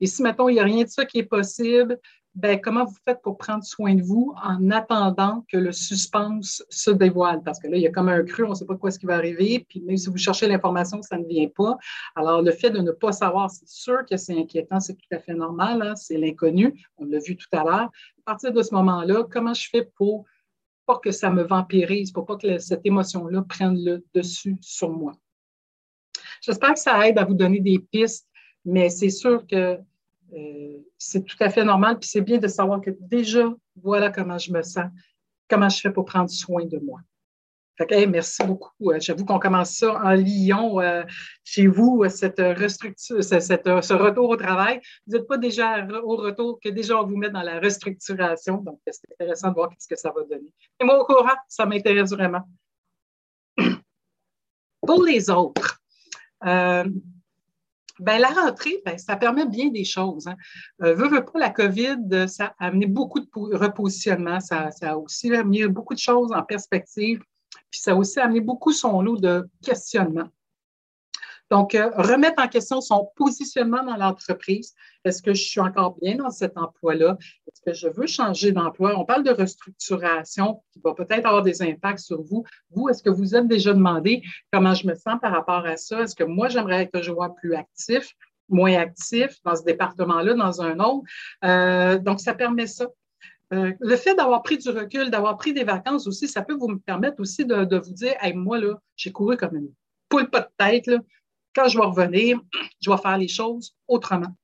et 0.00 0.06
si, 0.06 0.22
maintenant 0.22 0.48
il 0.48 0.54
n'y 0.54 0.60
a 0.60 0.64
rien 0.64 0.84
de 0.84 0.88
ça 0.88 1.04
qui 1.04 1.18
est 1.18 1.24
possible, 1.24 1.98
ben, 2.34 2.60
comment 2.60 2.84
vous 2.84 2.96
faites 3.04 3.20
pour 3.22 3.36
prendre 3.36 3.64
soin 3.64 3.94
de 3.94 4.02
vous 4.02 4.32
en 4.42 4.70
attendant 4.70 5.44
que 5.50 5.56
le 5.56 5.72
suspense 5.72 6.64
se 6.70 6.90
dévoile? 6.90 7.42
Parce 7.42 7.58
que 7.58 7.66
là, 7.66 7.76
il 7.76 7.82
y 7.82 7.86
a 7.86 7.90
comme 7.90 8.08
un 8.08 8.22
cru, 8.22 8.44
on 8.44 8.50
ne 8.50 8.54
sait 8.54 8.66
pas 8.66 8.76
quoi 8.76 8.90
ce 8.90 8.98
qui 8.98 9.06
va 9.06 9.16
arriver, 9.16 9.66
puis 9.68 9.80
même 9.80 9.96
si 9.96 10.08
vous 10.08 10.16
cherchez 10.16 10.46
l'information, 10.46 11.02
ça 11.02 11.18
ne 11.18 11.26
vient 11.26 11.48
pas. 11.48 11.76
Alors, 12.14 12.40
le 12.40 12.52
fait 12.52 12.70
de 12.70 12.78
ne 12.78 12.92
pas 12.92 13.12
savoir, 13.12 13.50
c'est 13.50 13.68
sûr 13.68 14.04
que 14.08 14.16
c'est 14.16 14.38
inquiétant, 14.38 14.78
c'est 14.78 14.94
tout 14.94 15.08
à 15.12 15.18
fait 15.18 15.34
normal, 15.34 15.82
hein, 15.82 15.96
c'est 15.96 16.18
l'inconnu, 16.18 16.80
on 16.98 17.04
l'a 17.04 17.18
vu 17.18 17.36
tout 17.36 17.48
à 17.52 17.64
l'heure. 17.64 17.90
À 17.90 18.22
partir 18.24 18.52
de 18.52 18.62
ce 18.62 18.74
moment-là, 18.74 19.24
comment 19.30 19.54
je 19.54 19.68
fais 19.68 19.90
pour 19.96 20.24
pas 20.86 20.98
que 20.98 21.10
ça 21.10 21.30
me 21.30 21.42
vampirise, 21.42 22.12
pour 22.12 22.26
pas 22.26 22.36
que 22.36 22.58
cette 22.58 22.82
émotion-là 22.84 23.42
prenne 23.42 23.76
le 23.84 24.04
dessus 24.14 24.56
sur 24.60 24.90
moi? 24.90 25.12
J'espère 26.42 26.74
que 26.74 26.80
ça 26.80 27.06
aide 27.08 27.18
à 27.18 27.24
vous 27.24 27.34
donner 27.34 27.60
des 27.60 27.80
pistes 27.80 28.30
mais 28.64 28.90
c'est 28.90 29.10
sûr 29.10 29.46
que 29.46 29.78
c'est 30.98 31.24
tout 31.24 31.36
à 31.40 31.50
fait 31.50 31.64
normal. 31.64 31.98
Puis 31.98 32.08
c'est 32.08 32.20
bien 32.20 32.38
de 32.38 32.48
savoir 32.48 32.80
que 32.80 32.90
déjà, 33.00 33.52
voilà 33.82 34.10
comment 34.10 34.38
je 34.38 34.52
me 34.52 34.62
sens, 34.62 34.86
comment 35.48 35.68
je 35.68 35.80
fais 35.80 35.90
pour 35.90 36.04
prendre 36.04 36.30
soin 36.30 36.64
de 36.64 36.78
moi. 36.78 37.00
Fait 37.80 37.86
que, 37.86 38.06
merci 38.06 38.44
beaucoup. 38.44 38.90
Euh, 38.90 39.00
j'avoue 39.00 39.24
qu'on 39.24 39.38
commence 39.38 39.70
ça 39.70 39.98
en 40.04 40.10
Lyon, 40.10 40.80
euh, 40.80 41.02
chez 41.44 41.66
vous, 41.66 42.06
cette 42.10 42.38
restructure, 42.38 43.24
ce 43.24 43.94
retour 43.94 44.28
au 44.28 44.36
travail. 44.36 44.82
Vous 45.06 45.16
n'êtes 45.16 45.26
pas 45.26 45.38
déjà 45.38 45.86
au 46.02 46.16
retour, 46.16 46.60
que 46.62 46.68
déjà 46.68 47.00
on 47.00 47.06
vous 47.06 47.16
met 47.16 47.30
dans 47.30 47.40
la 47.40 47.58
restructuration. 47.58 48.58
Donc, 48.58 48.80
c'est 48.86 49.10
intéressant 49.12 49.48
de 49.48 49.54
voir 49.54 49.70
ce 49.78 49.88
que 49.88 49.96
ça 49.96 50.12
va 50.14 50.22
donner. 50.24 50.52
Et 50.78 50.84
moi, 50.84 51.00
au 51.00 51.06
courant, 51.06 51.34
ça 51.48 51.64
m'intéresse 51.64 52.10
vraiment. 52.10 52.42
Pour 54.86 55.02
les 55.02 55.30
autres, 55.30 55.80
ben, 58.00 58.18
la 58.18 58.28
rentrée, 58.28 58.82
ben, 58.84 58.98
ça 58.98 59.16
permet 59.16 59.46
bien 59.46 59.68
des 59.68 59.84
choses. 59.84 60.26
Hein. 60.26 60.36
Euh, 60.82 60.94
veut, 60.94 61.24
pas, 61.24 61.38
la 61.38 61.50
COVID, 61.50 62.26
ça 62.28 62.54
a 62.58 62.66
amené 62.66 62.86
beaucoup 62.86 63.20
de 63.20 63.28
repositionnement, 63.56 64.40
ça, 64.40 64.70
ça 64.70 64.92
a 64.92 64.96
aussi 64.96 65.30
mis 65.44 65.66
beaucoup 65.66 65.94
de 65.94 65.98
choses 65.98 66.32
en 66.32 66.42
perspective, 66.42 67.20
puis 67.70 67.80
ça 67.80 67.92
a 67.92 67.94
aussi 67.94 68.18
amené 68.18 68.40
beaucoup 68.40 68.72
son 68.72 69.02
lot 69.02 69.16
de 69.16 69.48
questionnements. 69.62 70.28
Donc, 71.50 71.74
euh, 71.74 71.90
remettre 71.96 72.40
en 72.42 72.46
question 72.46 72.80
son 72.80 73.10
positionnement 73.16 73.82
dans 73.82 73.96
l'entreprise. 73.96 74.74
Est-ce 75.04 75.20
que 75.20 75.34
je 75.34 75.42
suis 75.42 75.60
encore 75.60 75.96
bien 76.00 76.16
dans 76.16 76.30
cet 76.30 76.56
emploi-là? 76.56 77.18
Est-ce 77.20 77.60
que 77.62 77.74
je 77.74 77.88
veux 77.88 78.06
changer 78.06 78.52
d'emploi? 78.52 78.94
On 78.96 79.04
parle 79.04 79.24
de 79.24 79.32
restructuration 79.32 80.62
qui 80.72 80.80
va 80.84 80.94
peut-être 80.94 81.26
avoir 81.26 81.42
des 81.42 81.60
impacts 81.62 81.98
sur 81.98 82.22
vous. 82.22 82.44
Vous, 82.70 82.88
est-ce 82.88 83.02
que 83.02 83.10
vous 83.10 83.34
êtes 83.34 83.48
déjà 83.48 83.72
demandé 83.72 84.22
comment 84.52 84.74
je 84.74 84.86
me 84.86 84.94
sens 84.94 85.18
par 85.20 85.32
rapport 85.32 85.66
à 85.66 85.76
ça? 85.76 86.02
Est-ce 86.02 86.14
que 86.14 86.24
moi, 86.24 86.48
j'aimerais 86.48 86.82
être 86.82 86.94
un 86.94 87.02
joueur 87.02 87.34
plus 87.34 87.54
actif, 87.54 88.14
moins 88.48 88.76
actif 88.76 89.36
dans 89.44 89.56
ce 89.56 89.64
département-là, 89.64 90.34
dans 90.34 90.62
un 90.62 90.78
autre? 90.78 91.04
Euh, 91.44 91.98
donc, 91.98 92.20
ça 92.20 92.34
permet 92.34 92.68
ça. 92.68 92.86
Euh, 93.52 93.72
le 93.80 93.96
fait 93.96 94.14
d'avoir 94.14 94.44
pris 94.44 94.58
du 94.58 94.68
recul, 94.68 95.10
d'avoir 95.10 95.36
pris 95.36 95.52
des 95.52 95.64
vacances 95.64 96.06
aussi, 96.06 96.28
ça 96.28 96.42
peut 96.42 96.54
vous 96.54 96.78
permettre 96.78 97.18
aussi 97.18 97.44
de, 97.44 97.76
vous 97.76 97.92
dire, 97.92 98.14
hey, 98.20 98.34
moi, 98.34 98.58
là, 98.58 98.78
j'ai 98.94 99.10
couru 99.10 99.36
comme 99.36 99.56
une 99.56 99.72
poule 100.08 100.30
pas 100.30 100.40
de 100.40 100.48
tête, 100.56 100.86
là 100.86 100.98
quand 101.54 101.68
je 101.68 101.78
vais 101.78 101.84
revenir, 101.84 102.40
je 102.80 102.90
vais 102.90 102.96
faire 102.98 103.18
les 103.18 103.28
choses 103.28 103.74
autrement. 103.88 104.34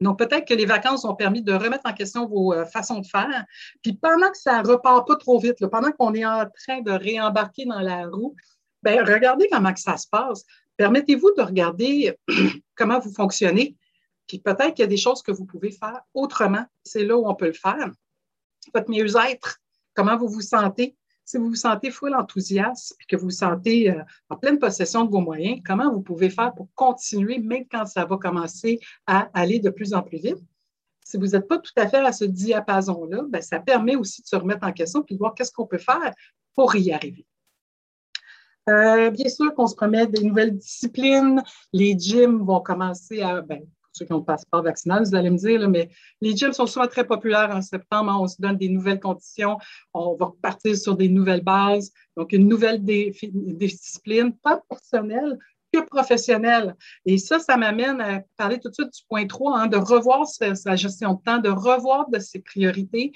Donc, 0.00 0.18
peut-être 0.18 0.46
que 0.46 0.54
les 0.54 0.64
vacances 0.64 1.04
ont 1.04 1.14
permis 1.14 1.42
de 1.42 1.52
remettre 1.52 1.84
en 1.84 1.92
question 1.92 2.26
vos 2.26 2.54
euh, 2.54 2.64
façons 2.64 3.00
de 3.00 3.06
faire. 3.06 3.44
Puis 3.82 3.92
pendant 3.92 4.30
que 4.30 4.38
ça 4.38 4.62
repart 4.62 5.06
pas 5.06 5.16
trop 5.16 5.38
vite, 5.38 5.66
pendant 5.66 5.92
qu'on 5.92 6.14
est 6.14 6.24
en 6.24 6.46
train 6.64 6.80
de 6.80 6.90
réembarquer 6.90 7.66
dans 7.66 7.80
la 7.80 8.06
roue, 8.06 8.34
ben 8.82 9.04
regardez 9.04 9.48
comment 9.52 9.74
que 9.74 9.80
ça 9.80 9.98
se 9.98 10.06
passe. 10.08 10.44
Permettez-vous 10.78 11.34
de 11.36 11.42
regarder 11.42 12.16
comment 12.76 12.98
vous 12.98 13.12
fonctionnez. 13.12 13.76
Puis 14.26 14.38
peut-être 14.38 14.74
qu'il 14.74 14.84
y 14.84 14.84
a 14.84 14.86
des 14.86 14.96
choses 14.96 15.22
que 15.22 15.32
vous 15.32 15.44
pouvez 15.44 15.70
faire 15.70 16.00
autrement. 16.14 16.64
C'est 16.82 17.04
là 17.04 17.16
où 17.18 17.28
on 17.28 17.34
peut 17.34 17.48
le 17.48 17.52
faire. 17.52 17.90
Votre 18.72 18.90
mieux-être, 18.90 19.58
comment 19.94 20.16
vous 20.16 20.28
vous 20.28 20.40
sentez, 20.40 20.96
si 21.24 21.38
vous 21.38 21.48
vous 21.48 21.54
sentez 21.54 21.90
full 21.90 22.14
enthousiaste 22.14 22.96
et 23.00 23.04
que 23.04 23.16
vous 23.16 23.26
vous 23.26 23.30
sentez 23.30 23.90
euh, 23.90 24.02
en 24.28 24.36
pleine 24.36 24.58
possession 24.58 25.04
de 25.04 25.10
vos 25.10 25.20
moyens, 25.20 25.60
comment 25.64 25.92
vous 25.92 26.00
pouvez 26.00 26.30
faire 26.30 26.52
pour 26.54 26.68
continuer, 26.74 27.38
même 27.38 27.66
quand 27.70 27.86
ça 27.86 28.04
va 28.04 28.16
commencer 28.16 28.80
à 29.06 29.30
aller 29.34 29.60
de 29.60 29.70
plus 29.70 29.94
en 29.94 30.02
plus 30.02 30.18
vite? 30.18 30.38
Si 31.04 31.16
vous 31.16 31.28
n'êtes 31.28 31.48
pas 31.48 31.58
tout 31.58 31.72
à 31.76 31.88
fait 31.88 31.98
à 31.98 32.12
ce 32.12 32.24
diapason-là, 32.24 33.22
ben, 33.28 33.42
ça 33.42 33.58
permet 33.58 33.96
aussi 33.96 34.22
de 34.22 34.26
se 34.26 34.36
remettre 34.36 34.66
en 34.66 34.72
question 34.72 35.04
et 35.08 35.14
de 35.14 35.18
voir 35.18 35.34
qu'est-ce 35.34 35.52
qu'on 35.52 35.66
peut 35.66 35.78
faire 35.78 36.14
pour 36.54 36.74
y 36.76 36.92
arriver. 36.92 37.26
Euh, 38.68 39.10
bien 39.10 39.28
sûr 39.28 39.54
qu'on 39.54 39.66
se 39.66 39.74
promet 39.74 40.06
des 40.06 40.22
nouvelles 40.22 40.56
disciplines. 40.56 41.42
Les 41.72 41.98
gyms 41.98 42.44
vont 42.44 42.60
commencer 42.60 43.22
à, 43.22 43.40
ben, 43.40 43.66
ceux 43.92 44.04
qui 44.04 44.12
ont 44.12 44.18
le 44.18 44.24
passeport 44.24 44.62
vaccinal, 44.62 45.04
vous 45.04 45.14
allez 45.14 45.30
me 45.30 45.36
dire, 45.36 45.68
mais 45.68 45.90
les 46.20 46.36
gyms 46.36 46.52
sont 46.52 46.66
souvent 46.66 46.86
très 46.86 47.06
populaires 47.06 47.50
en 47.50 47.62
septembre. 47.62 48.16
On 48.20 48.26
se 48.26 48.36
donne 48.38 48.56
des 48.56 48.68
nouvelles 48.68 49.00
conditions. 49.00 49.58
On 49.94 50.14
va 50.14 50.26
repartir 50.26 50.76
sur 50.76 50.96
des 50.96 51.08
nouvelles 51.08 51.42
bases. 51.42 51.92
Donc, 52.16 52.32
une 52.32 52.48
nouvelle 52.48 52.82
discipline, 52.82 54.32
pas 54.32 54.62
personnelle, 54.68 55.38
que 55.72 55.80
professionnelle. 55.80 56.76
Et 57.04 57.18
ça, 57.18 57.38
ça 57.38 57.56
m'amène 57.56 58.00
à 58.00 58.22
parler 58.36 58.58
tout 58.58 58.68
de 58.68 58.74
suite 58.74 58.92
du 58.92 59.02
point 59.08 59.26
3, 59.26 59.58
hein, 59.58 59.66
de 59.66 59.76
revoir 59.76 60.26
sa, 60.26 60.76
gestion 60.76 61.14
de 61.14 61.22
temps, 61.22 61.38
de 61.38 61.48
revoir 61.48 62.08
de 62.10 62.18
ses 62.18 62.40
priorités. 62.40 63.12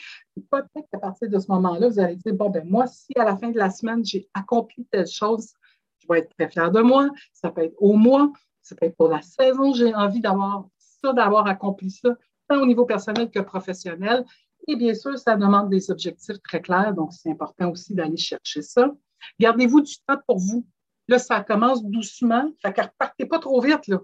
Peut-être 0.50 0.88
qu'à 0.92 0.98
partir 0.98 1.28
de 1.28 1.38
ce 1.38 1.50
moment-là, 1.50 1.88
vous 1.88 2.00
allez 2.00 2.16
dire, 2.16 2.34
bon, 2.34 2.50
ben 2.50 2.64
moi, 2.68 2.86
si 2.86 3.12
à 3.16 3.24
la 3.24 3.36
fin 3.36 3.50
de 3.50 3.58
la 3.58 3.70
semaine, 3.70 4.04
j'ai 4.04 4.28
accompli 4.34 4.86
telle 4.90 5.06
chose, 5.06 5.52
je 5.98 6.06
vais 6.08 6.20
être 6.20 6.34
très 6.36 6.48
fier 6.48 6.70
de 6.70 6.80
moi. 6.80 7.08
Ça 7.32 7.50
peut 7.50 7.64
être 7.64 7.76
au 7.78 7.94
mois, 7.94 8.30
ça 8.64 8.74
être 8.80 8.96
pour 8.96 9.08
la 9.08 9.22
saison, 9.22 9.74
j'ai 9.74 9.94
envie 9.94 10.20
d'avoir 10.20 10.66
ça, 10.78 11.12
d'avoir 11.12 11.46
accompli 11.46 11.90
ça, 11.90 12.16
tant 12.48 12.60
au 12.60 12.66
niveau 12.66 12.86
personnel 12.86 13.30
que 13.30 13.40
professionnel. 13.40 14.24
Et 14.66 14.76
bien 14.76 14.94
sûr, 14.94 15.18
ça 15.18 15.36
demande 15.36 15.68
des 15.68 15.90
objectifs 15.90 16.40
très 16.42 16.62
clairs, 16.62 16.94
donc 16.94 17.12
c'est 17.12 17.30
important 17.30 17.70
aussi 17.70 17.94
d'aller 17.94 18.16
chercher 18.16 18.62
ça. 18.62 18.90
Gardez-vous 19.38 19.82
du 19.82 19.94
temps 20.06 20.18
pour 20.26 20.38
vous. 20.38 20.66
Là, 21.08 21.18
ça 21.18 21.42
commence 21.42 21.84
doucement, 21.84 22.50
fait 22.62 22.72
que 22.72 22.80
repartez 22.80 23.26
pas 23.26 23.38
trop 23.38 23.60
vite. 23.60 23.86
Là. 23.88 24.00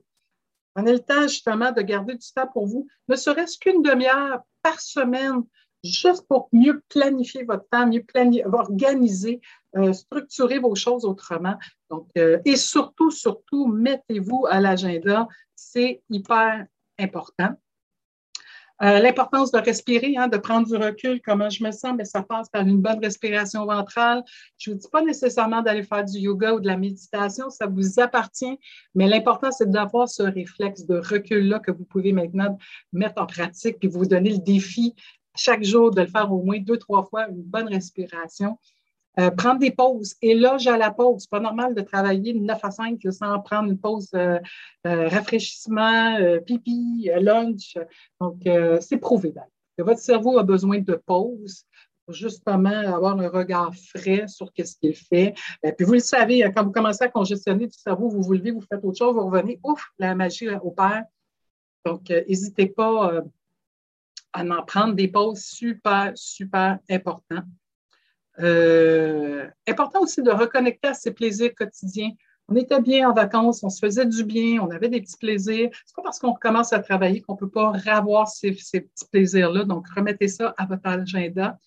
Prenez 0.74 0.92
le 0.92 1.00
temps 1.00 1.22
justement 1.22 1.72
de 1.72 1.80
garder 1.80 2.14
du 2.14 2.32
temps 2.32 2.46
pour 2.46 2.66
vous, 2.66 2.86
ne 3.08 3.16
serait-ce 3.16 3.58
qu'une 3.58 3.82
demi-heure 3.82 4.42
par 4.62 4.78
semaine, 4.80 5.42
juste 5.82 6.26
pour 6.28 6.50
mieux 6.52 6.82
planifier 6.90 7.44
votre 7.44 7.66
temps, 7.70 7.86
mieux 7.86 8.04
planifier, 8.04 8.44
organiser, 8.46 9.40
euh, 9.76 9.92
structurer 9.92 10.58
vos 10.58 10.74
choses 10.74 11.04
autrement. 11.04 11.56
Donc, 11.90 12.08
euh, 12.18 12.38
et 12.44 12.56
surtout, 12.56 13.10
surtout, 13.10 13.66
mettez-vous 13.66 14.46
à 14.48 14.60
l'agenda. 14.60 15.28
C'est 15.54 16.02
hyper 16.10 16.66
important. 16.98 17.54
Euh, 18.82 18.98
l'importance 18.98 19.52
de 19.52 19.58
respirer, 19.58 20.16
hein, 20.16 20.28
de 20.28 20.38
prendre 20.38 20.66
du 20.66 20.74
recul, 20.74 21.20
comment 21.22 21.50
je 21.50 21.62
me 21.62 21.70
sens, 21.70 21.92
mais 21.96 22.06
ça 22.06 22.22
passe 22.22 22.48
par 22.48 22.62
une 22.62 22.80
bonne 22.80 22.98
respiration 22.98 23.66
ventrale. 23.66 24.22
Je 24.56 24.70
ne 24.70 24.74
vous 24.74 24.80
dis 24.80 24.88
pas 24.90 25.02
nécessairement 25.02 25.60
d'aller 25.60 25.82
faire 25.82 26.02
du 26.02 26.18
yoga 26.18 26.54
ou 26.54 26.60
de 26.60 26.66
la 26.66 26.78
méditation, 26.78 27.50
ça 27.50 27.66
vous 27.66 28.00
appartient, 28.00 28.58
mais 28.94 29.06
l'important, 29.06 29.52
c'est 29.52 29.70
d'avoir 29.70 30.08
ce 30.08 30.22
réflexe 30.22 30.86
de 30.86 30.96
recul-là 30.96 31.58
que 31.58 31.70
vous 31.70 31.84
pouvez 31.84 32.14
maintenant 32.14 32.56
mettre 32.94 33.20
en 33.20 33.26
pratique, 33.26 33.78
puis 33.78 33.88
vous 33.88 34.06
donner 34.06 34.30
le 34.30 34.38
défi 34.38 34.94
chaque 35.36 35.62
jour 35.62 35.90
de 35.90 36.00
le 36.00 36.06
faire 36.06 36.32
au 36.32 36.42
moins 36.42 36.58
deux, 36.58 36.78
trois 36.78 37.04
fois, 37.04 37.28
une 37.28 37.42
bonne 37.42 37.68
respiration. 37.68 38.58
Euh, 39.18 39.30
prendre 39.30 39.58
des 39.58 39.72
pauses. 39.72 40.14
Et 40.22 40.34
là, 40.34 40.56
j'ai 40.56 40.76
la 40.76 40.92
pause. 40.92 41.22
C'est 41.22 41.30
pas 41.30 41.40
normal 41.40 41.74
de 41.74 41.80
travailler 41.80 42.32
de 42.32 42.38
9 42.38 42.58
à 42.62 42.70
5 42.70 43.00
sans 43.10 43.40
prendre 43.40 43.68
une 43.68 43.78
pause 43.78 44.08
euh, 44.14 44.38
euh, 44.86 45.08
rafraîchissement, 45.08 46.16
pipi, 46.46 47.10
lunch. 47.20 47.76
Donc, 48.20 48.42
c'est 48.80 48.98
prouvé 48.98 49.34
que 49.76 49.82
votre 49.82 50.00
cerveau 50.00 50.38
a 50.38 50.44
besoin 50.44 50.78
de 50.78 50.94
pause 50.94 51.64
pour 52.04 52.14
justement 52.14 52.68
avoir 52.70 53.18
un 53.18 53.28
regard 53.28 53.74
frais 53.74 54.28
sur 54.28 54.48
ce 54.56 54.76
qu'il 54.76 54.94
fait. 54.94 55.34
Et 55.64 55.68
euh, 55.68 55.72
puis 55.72 55.84
vous 55.84 55.94
le 55.94 56.00
savez, 56.00 56.48
quand 56.54 56.64
vous 56.64 56.72
commencez 56.72 57.04
à 57.04 57.08
congestionner 57.08 57.66
du 57.66 57.76
cerveau, 57.76 58.08
vous 58.08 58.22
vous 58.22 58.32
levez, 58.32 58.52
vous 58.52 58.60
faites 58.60 58.84
autre 58.84 58.98
chose, 58.98 59.14
vous 59.14 59.26
revenez, 59.26 59.58
ouf, 59.64 59.88
la 59.98 60.14
magie 60.14 60.48
opère. 60.48 61.04
Donc, 61.84 62.10
n'hésitez 62.10 62.66
pas 62.66 63.22
à 64.32 64.44
en 64.44 64.62
prendre 64.62 64.94
des 64.94 65.08
pauses 65.08 65.42
super, 65.42 66.12
super 66.14 66.78
importants. 66.88 67.42
Euh, 68.42 69.48
important 69.68 70.00
aussi 70.00 70.22
de 70.22 70.30
reconnecter 70.30 70.88
à 70.88 70.94
ses 70.94 71.12
plaisirs 71.12 71.54
quotidiens. 71.54 72.10
On 72.48 72.56
était 72.56 72.80
bien 72.80 73.08
en 73.08 73.14
vacances, 73.14 73.62
on 73.62 73.70
se 73.70 73.78
faisait 73.78 74.06
du 74.06 74.24
bien, 74.24 74.60
on 74.60 74.70
avait 74.70 74.88
des 74.88 75.00
petits 75.00 75.16
plaisirs. 75.16 75.70
C'est 75.86 75.94
pas 75.94 76.02
parce 76.02 76.18
qu'on 76.18 76.34
commence 76.34 76.72
à 76.72 76.80
travailler 76.80 77.20
qu'on 77.20 77.36
peut 77.36 77.50
pas 77.50 77.70
revoir 77.70 78.26
ces, 78.28 78.52
petits 78.52 79.06
plaisirs-là. 79.12 79.64
Donc, 79.64 79.86
remettez 79.94 80.28
ça 80.28 80.54
à 80.58 80.66
votre 80.66 80.86
agenda. 80.86 81.58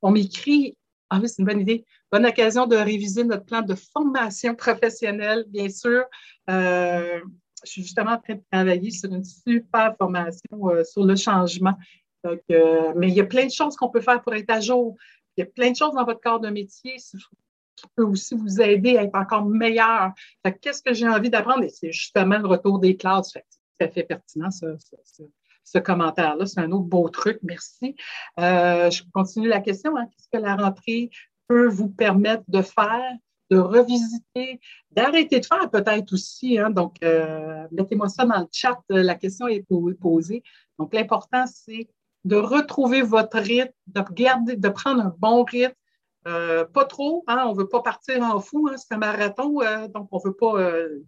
On 0.00 0.10
m'écrit, 0.10 0.76
ah 1.10 1.18
oui, 1.20 1.28
c'est 1.28 1.40
une 1.40 1.46
bonne 1.46 1.60
idée, 1.60 1.84
bonne 2.10 2.24
occasion 2.24 2.66
de 2.66 2.76
réviser 2.76 3.24
notre 3.24 3.44
plan 3.44 3.60
de 3.60 3.74
formation 3.74 4.54
professionnelle, 4.54 5.44
bien 5.48 5.68
sûr. 5.68 6.04
Euh, 6.48 7.20
je 7.64 7.70
suis 7.70 7.82
justement 7.82 8.12
en 8.12 8.18
train 8.18 8.36
de 8.36 8.42
travailler 8.50 8.90
sur 8.90 9.12
une 9.12 9.24
super 9.24 9.94
formation 9.98 10.70
euh, 10.70 10.84
sur 10.84 11.04
le 11.04 11.16
changement. 11.16 11.74
Mais 12.24 13.08
il 13.08 13.14
y 13.14 13.20
a 13.20 13.24
plein 13.24 13.46
de 13.46 13.50
choses 13.50 13.76
qu'on 13.76 13.88
peut 13.88 14.00
faire 14.00 14.22
pour 14.22 14.34
être 14.34 14.50
à 14.50 14.60
jour. 14.60 14.96
Il 15.36 15.40
y 15.40 15.42
a 15.42 15.46
plein 15.46 15.70
de 15.70 15.76
choses 15.76 15.94
dans 15.94 16.04
votre 16.04 16.20
corps 16.20 16.40
de 16.40 16.50
métier 16.50 16.96
qui 17.76 17.86
peut 17.96 18.04
aussi 18.04 18.34
vous 18.34 18.60
aider 18.60 18.96
à 18.96 19.04
être 19.04 19.14
encore 19.14 19.44
meilleur. 19.44 20.12
Qu'est-ce 20.60 20.82
que 20.82 20.92
j'ai 20.92 21.08
envie 21.08 21.30
d'apprendre? 21.30 21.64
c'est 21.68 21.92
justement 21.92 22.38
le 22.38 22.46
retour 22.46 22.78
des 22.78 22.96
classes. 22.96 23.30
C'est 23.32 23.40
tout 23.40 23.84
à 23.84 23.88
fait 23.88 24.02
pertinent, 24.04 24.50
ce, 24.50 25.78
commentaire-là. 25.78 26.46
C'est 26.46 26.60
un 26.60 26.72
autre 26.72 26.84
beau 26.84 27.08
truc. 27.08 27.38
Merci. 27.42 27.96
Euh, 28.38 28.90
je 28.90 29.02
continue 29.12 29.48
la 29.48 29.60
question. 29.60 29.96
Hein. 29.96 30.06
Qu'est-ce 30.06 30.28
que 30.32 30.42
la 30.42 30.56
rentrée 30.56 31.10
peut 31.48 31.68
vous 31.68 31.88
permettre 31.88 32.44
de 32.48 32.62
faire? 32.62 33.12
de 33.50 33.58
revisiter, 33.58 34.60
d'arrêter 34.92 35.40
de 35.40 35.44
faire 35.44 35.68
peut-être 35.70 36.12
aussi. 36.12 36.58
Hein? 36.58 36.70
donc, 36.70 36.96
euh, 37.02 37.66
mettez-moi 37.72 38.08
ça 38.08 38.24
dans 38.24 38.38
le 38.38 38.46
chat. 38.52 38.78
La 38.88 39.16
question 39.16 39.48
est 39.48 39.66
posée. 40.00 40.42
Donc, 40.78 40.94
l'important, 40.94 41.44
c'est 41.46 41.88
de 42.24 42.36
retrouver 42.36 43.02
votre 43.02 43.38
rythme, 43.38 43.72
de 43.86 44.02
garder, 44.12 44.56
de 44.56 44.68
prendre 44.68 45.02
un 45.02 45.14
bon 45.18 45.44
rythme. 45.44 45.74
Euh, 46.26 46.66
pas 46.66 46.84
trop, 46.84 47.24
hein, 47.26 47.44
on 47.46 47.54
ne 47.54 47.58
veut 47.58 47.68
pas 47.68 47.80
partir 47.80 48.22
en 48.22 48.40
fou, 48.40 48.68
hein, 48.70 48.76
c'est 48.76 48.92
un 48.94 48.98
marathon, 48.98 49.62
euh, 49.62 49.88
donc 49.88 50.08
on 50.12 50.18
ne 50.18 50.24
veut 50.24 50.34
pas. 50.34 50.60
Euh, 50.60 50.98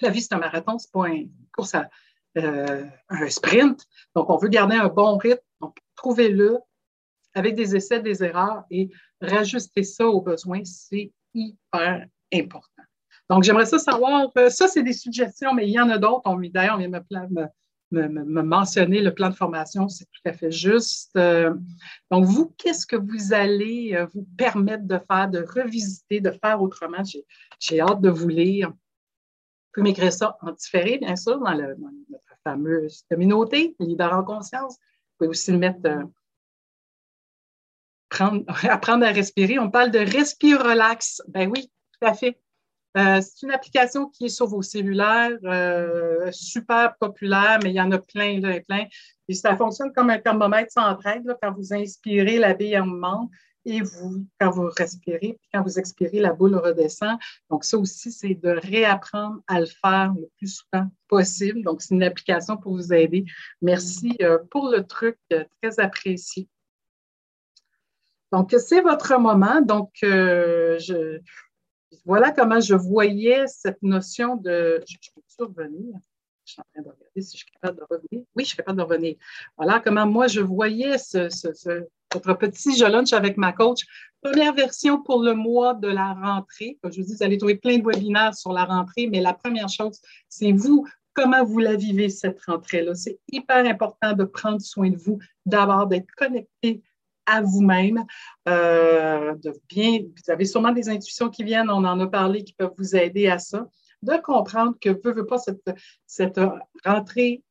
la 0.00 0.10
vie, 0.10 0.22
c'est 0.22 0.32
un 0.32 0.38
marathon, 0.38 0.78
c'est 0.78 0.92
pas 0.92 1.08
une 1.08 1.32
course 1.52 1.74
à 1.74 1.88
un 2.36 3.30
sprint. 3.30 3.84
Donc, 4.14 4.30
on 4.30 4.36
veut 4.36 4.48
garder 4.48 4.76
un 4.76 4.86
bon 4.86 5.16
rythme. 5.16 5.42
Donc, 5.60 5.76
trouvez-le 5.96 6.58
avec 7.34 7.56
des 7.56 7.74
essais, 7.74 7.98
des 7.98 8.22
erreurs 8.22 8.62
et 8.70 8.90
rajuster 9.20 9.82
ça 9.82 10.06
aux 10.06 10.20
besoins, 10.20 10.62
c'est 10.64 11.12
hyper 11.34 12.06
important. 12.32 12.82
Donc, 13.28 13.42
j'aimerais 13.42 13.66
ça 13.66 13.80
savoir, 13.80 14.30
ça, 14.50 14.68
c'est 14.68 14.84
des 14.84 14.92
suggestions, 14.92 15.52
mais 15.52 15.66
il 15.66 15.72
y 15.72 15.80
en 15.80 15.90
a 15.90 15.98
d'autres. 15.98 16.22
D'ailleurs, 16.52 16.76
on 16.76 16.78
vient 16.78 16.88
me, 16.88 17.00
me, 17.28 17.46
me, 17.90 18.42
mentionner 18.42 19.00
le 19.00 19.14
plan 19.14 19.30
de 19.30 19.34
formation, 19.34 19.88
c'est 19.88 20.04
tout 20.04 20.20
à 20.24 20.32
fait 20.32 20.50
juste. 20.50 21.16
Euh, 21.16 21.54
donc, 22.10 22.24
vous, 22.24 22.54
qu'est-ce 22.58 22.86
que 22.86 22.96
vous 22.96 23.32
allez 23.32 23.94
euh, 23.94 24.06
vous 24.12 24.26
permettre 24.36 24.84
de 24.84 24.98
faire, 24.98 25.28
de 25.28 25.38
revisiter, 25.40 26.20
de 26.20 26.30
faire 26.30 26.60
autrement? 26.62 27.02
J'ai 27.58 27.80
hâte 27.80 28.00
de 28.00 28.10
vous 28.10 28.28
lire. 28.28 28.70
Vous 28.70 28.74
pouvez 29.72 29.84
m'écrire 29.84 30.12
ça 30.12 30.36
en 30.42 30.52
différé, 30.52 30.98
bien 30.98 31.16
sûr, 31.16 31.38
dans, 31.38 31.54
notre 31.54 32.34
fameuse 32.44 33.04
communauté, 33.10 33.76
Leader 33.78 34.12
en 34.12 34.24
conscience. 34.24 34.74
Vous 34.74 35.18
pouvez 35.18 35.28
aussi 35.28 35.52
le 35.52 35.58
mettre, 35.58 35.80
euh, 35.86 36.04
apprendre 38.68 39.04
à 39.04 39.10
respirer. 39.10 39.58
On 39.58 39.70
parle 39.70 39.90
de 39.90 39.98
respire 39.98 40.62
relax. 40.62 41.22
Ben 41.28 41.50
oui, 41.50 41.70
tout 41.92 42.06
à 42.06 42.14
fait. 42.14 42.38
Euh, 42.96 43.20
c'est 43.20 43.46
une 43.46 43.52
application 43.52 44.08
qui 44.08 44.26
est 44.26 44.30
sur 44.30 44.46
vos 44.46 44.62
cellulaires, 44.62 45.38
euh, 45.44 46.30
super 46.32 46.96
populaire, 46.98 47.58
mais 47.62 47.70
il 47.70 47.76
y 47.76 47.80
en 47.80 47.92
a 47.92 47.98
plein, 47.98 48.40
là, 48.40 48.60
plein. 48.60 48.86
Et 49.28 49.34
ça 49.34 49.56
fonctionne 49.56 49.92
comme 49.92 50.10
un 50.10 50.18
thermomètre 50.18 50.72
sans 50.72 50.94
traite. 50.96 51.22
Quand 51.42 51.52
vous 51.52 51.74
inspirez, 51.74 52.38
la 52.38 52.54
bille 52.54 52.80
monte 52.84 53.30
et 53.66 53.82
vous, 53.82 54.24
quand 54.40 54.50
vous 54.50 54.70
respirez, 54.76 55.36
puis 55.38 55.48
quand 55.52 55.62
vous 55.62 55.78
expirez, 55.78 56.20
la 56.20 56.32
boule 56.32 56.56
redescend. 56.56 57.18
Donc, 57.50 57.64
ça 57.64 57.76
aussi, 57.76 58.10
c'est 58.10 58.34
de 58.34 58.48
réapprendre 58.48 59.40
à 59.46 59.60
le 59.60 59.66
faire 59.66 60.14
le 60.16 60.28
plus 60.38 60.62
souvent 60.62 60.86
possible. 61.08 61.62
Donc, 61.62 61.82
c'est 61.82 61.94
une 61.94 62.02
application 62.02 62.56
pour 62.56 62.72
vous 62.72 62.92
aider. 62.94 63.26
Merci 63.60 64.16
euh, 64.22 64.38
pour 64.50 64.70
le 64.70 64.86
truc, 64.86 65.18
très 65.28 65.78
apprécié. 65.78 66.48
Donc, 68.32 68.54
c'est 68.58 68.80
votre 68.80 69.18
moment. 69.18 69.60
Donc, 69.60 69.90
je, 70.02 71.20
voilà 72.04 72.32
comment 72.32 72.60
je 72.60 72.74
voyais 72.74 73.46
cette 73.46 73.82
notion 73.82 74.36
de. 74.36 74.82
Je, 74.86 74.96
peux 75.14 75.22
survenir. 75.26 75.94
Je 76.44 76.52
suis 76.52 76.60
en 76.60 76.64
train 76.72 76.82
de 76.82 76.88
regarder 76.88 77.20
si 77.20 77.36
je 77.36 77.44
suis 77.44 77.52
capable 77.52 77.78
de 77.78 77.84
revenir. 77.90 78.24
Oui, 78.34 78.44
je 78.44 78.48
suis 78.48 78.56
capable 78.56 78.78
de 78.78 78.82
revenir. 78.82 79.16
Voilà 79.56 79.80
comment 79.80 80.06
moi 80.06 80.26
je 80.26 80.40
voyais 80.40 80.98
ce, 80.98 81.28
ce, 81.28 81.84
votre 82.12 82.34
petit 82.34 82.76
je 82.76 82.84
lunch 82.84 83.12
avec 83.12 83.36
ma 83.36 83.52
coach. 83.52 83.84
Première 84.20 84.54
version 84.54 85.02
pour 85.02 85.22
le 85.22 85.34
mois 85.34 85.74
de 85.74 85.88
la 85.88 86.14
rentrée. 86.14 86.78
Comme 86.82 86.92
je 86.92 87.00
vous 87.00 87.06
dis, 87.06 87.14
vous 87.14 87.22
allez 87.22 87.38
trouver 87.38 87.56
plein 87.56 87.78
de 87.78 87.84
webinaires 87.84 88.34
sur 88.34 88.52
la 88.52 88.64
rentrée, 88.64 89.06
mais 89.06 89.20
la 89.20 89.32
première 89.32 89.68
chose, 89.68 90.00
c'est 90.28 90.52
vous, 90.52 90.86
comment 91.14 91.44
vous 91.44 91.58
la 91.58 91.76
vivez 91.76 92.08
cette 92.08 92.42
rentrée-là? 92.44 92.94
C'est 92.94 93.18
hyper 93.30 93.64
important 93.64 94.12
de 94.12 94.24
prendre 94.24 94.60
soin 94.60 94.90
de 94.90 94.96
vous, 94.96 95.18
d'abord 95.46 95.86
d'être 95.86 96.10
connecté 96.16 96.82
à 97.28 97.42
vous-même, 97.42 98.04
euh, 98.48 99.34
de 99.36 99.52
bien, 99.68 100.00
vous 100.00 100.32
avez 100.32 100.44
sûrement 100.44 100.72
des 100.72 100.88
intuitions 100.88 101.28
qui 101.28 101.44
viennent, 101.44 101.70
on 101.70 101.84
en 101.84 102.00
a 102.00 102.06
parlé, 102.06 102.44
qui 102.44 102.52
peuvent 102.52 102.74
vous 102.76 102.96
aider 102.96 103.28
à 103.28 103.38
ça, 103.38 103.66
de 104.02 104.16
comprendre 104.22 104.74
que 104.80 104.90
veut, 104.90 105.12
veut 105.12 105.26
pas 105.26 105.38
cette, 105.38 105.70
cette 106.06 106.40
rentrée 106.84 107.42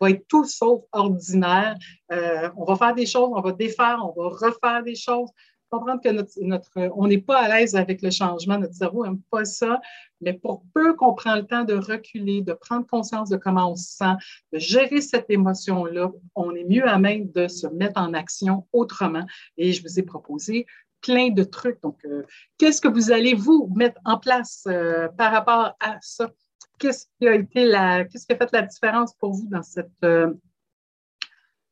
va 0.00 0.10
être 0.10 0.26
tout 0.28 0.44
sauf 0.44 0.84
ordinaire. 0.92 1.76
Euh, 2.12 2.48
on 2.56 2.64
va 2.64 2.76
faire 2.76 2.94
des 2.94 3.06
choses, 3.06 3.30
on 3.34 3.40
va 3.40 3.52
défaire, 3.52 3.98
on 4.02 4.20
va 4.20 4.28
refaire 4.28 4.82
des 4.84 4.94
choses 4.94 5.30
comprendre 5.78 6.00
que 6.02 6.42
notre, 6.42 6.92
on 6.96 7.06
n'est 7.06 7.20
pas 7.20 7.38
à 7.38 7.48
l'aise 7.48 7.76
avec 7.76 8.02
le 8.02 8.10
changement, 8.10 8.58
notre 8.58 8.74
cerveau 8.74 9.04
n'aime 9.04 9.20
pas 9.30 9.44
ça, 9.44 9.80
mais 10.20 10.32
pour 10.32 10.62
peu 10.74 10.94
qu'on 10.94 11.14
prend 11.14 11.36
le 11.36 11.46
temps 11.46 11.64
de 11.64 11.74
reculer, 11.74 12.42
de 12.42 12.52
prendre 12.52 12.86
conscience 12.86 13.28
de 13.28 13.36
comment 13.36 13.72
on 13.72 13.76
se 13.76 13.96
sent, 13.96 14.14
de 14.52 14.58
gérer 14.58 15.00
cette 15.00 15.30
émotion-là, 15.30 16.10
on 16.34 16.54
est 16.54 16.64
mieux 16.64 16.88
à 16.88 16.98
même 16.98 17.30
de 17.32 17.48
se 17.48 17.66
mettre 17.66 18.00
en 18.00 18.14
action 18.14 18.66
autrement. 18.72 19.26
Et 19.56 19.72
je 19.72 19.82
vous 19.82 19.98
ai 19.98 20.02
proposé 20.02 20.66
plein 21.00 21.30
de 21.30 21.44
trucs. 21.44 21.80
Donc, 21.82 21.98
euh, 22.04 22.24
qu'est-ce 22.58 22.80
que 22.80 22.88
vous 22.88 23.12
allez 23.12 23.34
vous 23.34 23.70
mettre 23.74 24.00
en 24.04 24.18
place 24.18 24.64
euh, 24.66 25.08
par 25.16 25.32
rapport 25.32 25.76
à 25.80 25.98
ça? 26.00 26.30
Qu'est-ce 26.78 27.06
qui 27.18 27.28
a 27.28 27.34
été 27.34 27.64
la, 27.64 28.04
qu'est-ce 28.04 28.26
qui 28.26 28.32
a 28.32 28.36
fait 28.36 28.52
la 28.52 28.62
différence 28.62 29.14
pour 29.14 29.32
vous 29.32 29.48
dans 29.48 29.62
cette, 29.62 29.88
euh, 30.04 30.34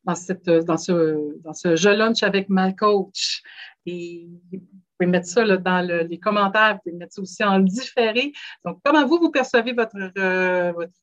dans, 0.05 0.15
ce, 0.15 1.41
dans 1.41 1.75
je 1.75 1.89
lunch 1.89 2.23
avec 2.23 2.49
ma 2.49 2.71
coach. 2.73 3.41
Vous 3.85 4.61
pouvez 4.97 5.11
mettre 5.11 5.27
ça 5.27 5.57
dans 5.57 6.07
les 6.07 6.19
commentaires, 6.19 6.75
vous 6.75 6.79
pouvez 6.83 6.95
mettre 6.95 7.13
ça 7.13 7.21
aussi 7.21 7.43
en 7.43 7.59
différé. 7.59 8.31
Donc, 8.63 8.79
comment 8.83 9.05
vous, 9.05 9.19
vous 9.19 9.31
percevez 9.31 9.73
votre, 9.73 9.97
votre 10.73 11.01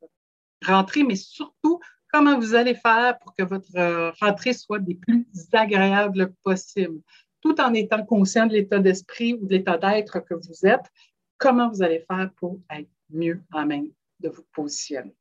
rentrée, 0.65 1.03
mais 1.03 1.17
surtout, 1.17 1.81
comment 2.13 2.39
vous 2.39 2.55
allez 2.55 2.75
faire 2.75 3.19
pour 3.19 3.35
que 3.35 3.43
votre 3.43 4.13
rentrée 4.21 4.53
soit 4.53 4.79
des 4.79 4.95
plus 4.95 5.27
agréables 5.53 6.33
possibles, 6.43 7.01
tout 7.41 7.61
en 7.61 7.75
étant 7.75 8.05
conscient 8.05 8.47
de 8.47 8.53
l'état 8.53 8.79
d'esprit 8.79 9.35
ou 9.35 9.47
de 9.47 9.53
l'état 9.53 9.79
d'être 9.79 10.21
que 10.21 10.35
vous 10.35 10.67
êtes, 10.67 10.91
comment 11.39 11.69
vous 11.69 11.83
allez 11.83 12.05
faire 12.09 12.31
pour 12.37 12.61
être 12.71 12.89
mieux 13.11 13.43
en 13.53 13.67
même 13.67 13.89
de 14.21 14.29
vous 14.29 14.45
positionner? 14.55 15.15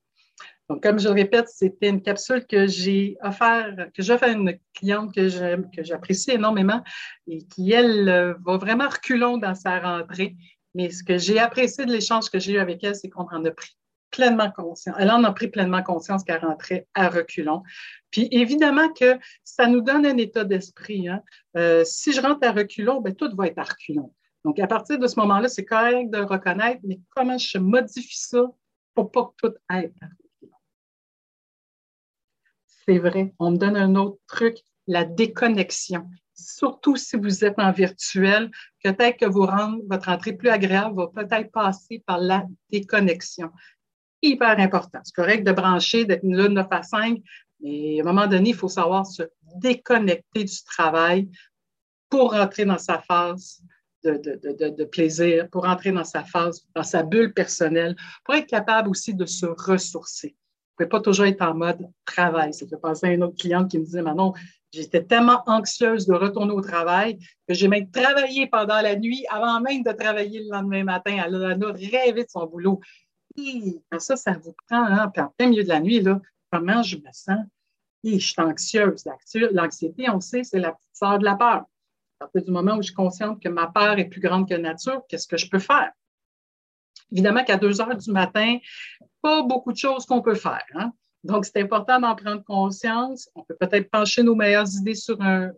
Donc, 0.71 0.83
comme 0.83 0.99
je 0.99 1.09
le 1.09 1.15
répète, 1.15 1.49
c'était 1.49 1.89
une 1.89 2.01
capsule 2.01 2.47
que 2.47 2.65
j'ai 2.65 3.17
offert, 3.21 3.75
que 3.93 4.01
j'offre 4.01 4.23
à 4.23 4.29
une 4.29 4.57
cliente 4.73 5.13
que 5.13 5.27
j'aime, 5.27 5.69
que 5.69 5.83
j'apprécie 5.83 6.31
énormément 6.31 6.81
et 7.27 7.45
qui, 7.45 7.73
elle, 7.73 8.07
euh, 8.07 8.35
va 8.45 8.55
vraiment 8.55 8.87
reculons 8.87 9.37
dans 9.37 9.53
sa 9.53 9.79
rentrée. 9.79 10.37
Mais 10.73 10.89
ce 10.89 11.03
que 11.03 11.17
j'ai 11.17 11.39
apprécié 11.39 11.85
de 11.85 11.91
l'échange 11.91 12.29
que 12.29 12.39
j'ai 12.39 12.53
eu 12.53 12.59
avec 12.59 12.81
elle, 12.85 12.95
c'est 12.95 13.09
qu'on 13.09 13.27
en 13.27 13.43
a 13.43 13.51
pris 13.51 13.75
pleinement 14.11 14.49
conscience. 14.49 14.95
Elle 14.97 15.11
en 15.11 15.25
a 15.25 15.33
pris 15.33 15.49
pleinement 15.49 15.83
conscience 15.83 16.23
qu'elle 16.23 16.39
rentrait 16.39 16.87
à 16.93 17.09
reculons. 17.09 17.63
Puis 18.09 18.29
évidemment 18.31 18.93
que 18.93 19.19
ça 19.43 19.67
nous 19.67 19.81
donne 19.81 20.05
un 20.05 20.15
état 20.15 20.45
d'esprit. 20.45 21.09
Hein. 21.09 21.21
Euh, 21.57 21.83
si 21.83 22.13
je 22.13 22.21
rentre 22.21 22.47
à 22.47 22.53
reculons, 22.53 23.01
ben, 23.01 23.13
tout 23.13 23.29
va 23.35 23.47
être 23.47 23.59
à 23.59 23.63
reculons. 23.63 24.13
Donc, 24.45 24.57
à 24.57 24.67
partir 24.67 24.97
de 24.97 25.07
ce 25.07 25.19
moment-là, 25.19 25.49
c'est 25.49 25.65
correct 25.65 26.11
de 26.11 26.19
reconnaître, 26.19 26.79
mais 26.85 27.01
comment 27.09 27.37
je 27.37 27.57
modifie 27.57 28.17
ça 28.17 28.45
pour 28.95 29.11
pas 29.11 29.25
que 29.25 29.49
tout 29.49 29.55
aille 29.67 29.91
à 30.01 30.05
c'est 32.85 32.97
vrai. 32.97 33.33
On 33.39 33.51
me 33.51 33.57
donne 33.57 33.77
un 33.77 33.95
autre 33.95 34.17
truc, 34.27 34.57
la 34.87 35.05
déconnexion. 35.05 36.07
Surtout 36.33 36.95
si 36.95 37.17
vous 37.17 37.45
êtes 37.45 37.59
en 37.59 37.71
virtuel, 37.71 38.49
peut-être 38.83 39.17
que 39.17 39.25
vous 39.25 39.45
rendre 39.45 39.79
votre 39.89 40.09
entrée 40.09 40.33
plus 40.33 40.49
agréable 40.49 40.95
va 40.95 41.07
peut-être 41.07 41.51
passer 41.51 42.03
par 42.05 42.17
la 42.17 42.45
déconnexion. 42.71 43.51
Hyper 44.21 44.59
important. 44.59 44.99
C'est 45.03 45.15
correct 45.15 45.45
de 45.45 45.51
brancher, 45.51 46.05
d'être 46.05 46.23
là 46.23 46.49
9 46.49 46.67
à 46.71 46.83
5, 46.83 47.19
Mais 47.59 47.99
à 47.99 48.01
un 48.01 48.05
moment 48.05 48.27
donné, 48.27 48.49
il 48.49 48.55
faut 48.55 48.67
savoir 48.67 49.05
se 49.05 49.23
déconnecter 49.55 50.43
du 50.43 50.63
travail 50.63 51.29
pour 52.09 52.33
rentrer 52.33 52.65
dans 52.65 52.77
sa 52.77 52.99
phase 52.99 53.61
de, 54.03 54.17
de, 54.17 54.69
de, 54.69 54.83
plaisir, 54.85 55.47
pour 55.49 55.67
entrer 55.67 55.91
dans 55.91 56.03
sa 56.03 56.23
phase, 56.23 56.65
dans 56.75 56.83
sa 56.83 57.03
bulle 57.03 57.33
personnelle, 57.33 57.95
pour 58.25 58.33
être 58.35 58.47
capable 58.47 58.89
aussi 58.89 59.13
de 59.13 59.25
se 59.25 59.45
ressourcer. 59.45 60.35
Ne 60.71 60.85
pouvez 60.85 60.89
pas 60.89 61.01
toujours 61.01 61.25
être 61.25 61.41
en 61.41 61.53
mode 61.53 61.89
travail. 62.05 62.53
Ça 62.53 62.65
fait 62.67 62.77
penser 62.77 63.07
à 63.07 63.11
une 63.11 63.23
autre 63.23 63.37
cliente 63.37 63.69
qui 63.69 63.77
me 63.77 63.83
disait, 63.83 64.01
Manon, 64.01 64.33
j'étais 64.71 65.03
tellement 65.03 65.43
anxieuse 65.45 66.07
de 66.07 66.13
retourner 66.13 66.53
au 66.53 66.61
travail 66.61 67.19
que 67.47 67.53
j'ai 67.53 67.67
même 67.67 67.89
travaillé 67.91 68.47
pendant 68.47 68.81
la 68.81 68.95
nuit 68.95 69.25
avant 69.29 69.59
même 69.59 69.83
de 69.83 69.91
travailler 69.91 70.43
le 70.43 70.49
lendemain 70.51 70.83
matin. 70.83 71.21
Elle, 71.25 71.35
a 71.35 71.71
rêvé 71.73 72.23
de 72.23 72.29
son 72.29 72.45
boulot. 72.45 72.79
Et 73.37 73.79
ça, 73.99 74.15
ça 74.15 74.33
vous 74.33 74.55
prend, 74.67 74.83
hein, 74.83 75.09
puis 75.09 75.21
en 75.21 75.33
plein 75.37 75.47
milieu 75.47 75.63
de 75.63 75.69
la 75.69 75.79
nuit, 75.79 76.01
là, 76.01 76.19
comment 76.51 76.83
je 76.83 76.97
me 76.97 77.11
sens? 77.11 77.39
Je 78.03 78.17
suis 78.17 78.41
anxieuse. 78.41 79.05
L'anxiété, 79.51 80.09
on 80.09 80.19
sait, 80.19 80.43
c'est 80.43 80.59
la 80.59 80.71
petite 80.71 80.89
sœur 80.93 81.19
de 81.19 81.25
la 81.25 81.35
peur. 81.35 81.65
À 82.19 82.25
partir 82.25 82.43
du 82.43 82.51
moment 82.51 82.73
où 82.75 82.81
je 82.81 82.87
suis 82.87 82.93
consciente 82.93 83.41
que 83.41 83.49
ma 83.49 83.67
peur 83.67 83.99
est 83.99 84.05
plus 84.05 84.21
grande 84.21 84.47
que 84.49 84.55
nature, 84.55 85.01
qu'est-ce 85.07 85.27
que 85.27 85.37
je 85.37 85.49
peux 85.49 85.59
faire? 85.59 85.91
Évidemment 87.11 87.43
qu'à 87.43 87.57
2 87.57 87.81
heures 87.81 87.95
du 87.95 88.11
matin, 88.11 88.57
pas 89.21 89.43
beaucoup 89.43 89.71
de 89.71 89.77
choses 89.77 90.05
qu'on 90.05 90.21
peut 90.21 90.35
faire. 90.35 90.65
Hein? 90.75 90.91
Donc, 91.23 91.45
c'est 91.45 91.61
important 91.61 91.99
d'en 91.99 92.15
prendre 92.15 92.43
conscience. 92.43 93.29
On 93.35 93.43
peut 93.43 93.55
peut-être 93.59 93.89
pencher 93.89 94.23
nos 94.23 94.35
meilleures 94.35 94.73
idées 94.75 94.95
sur 94.95 95.21
un, 95.21 95.51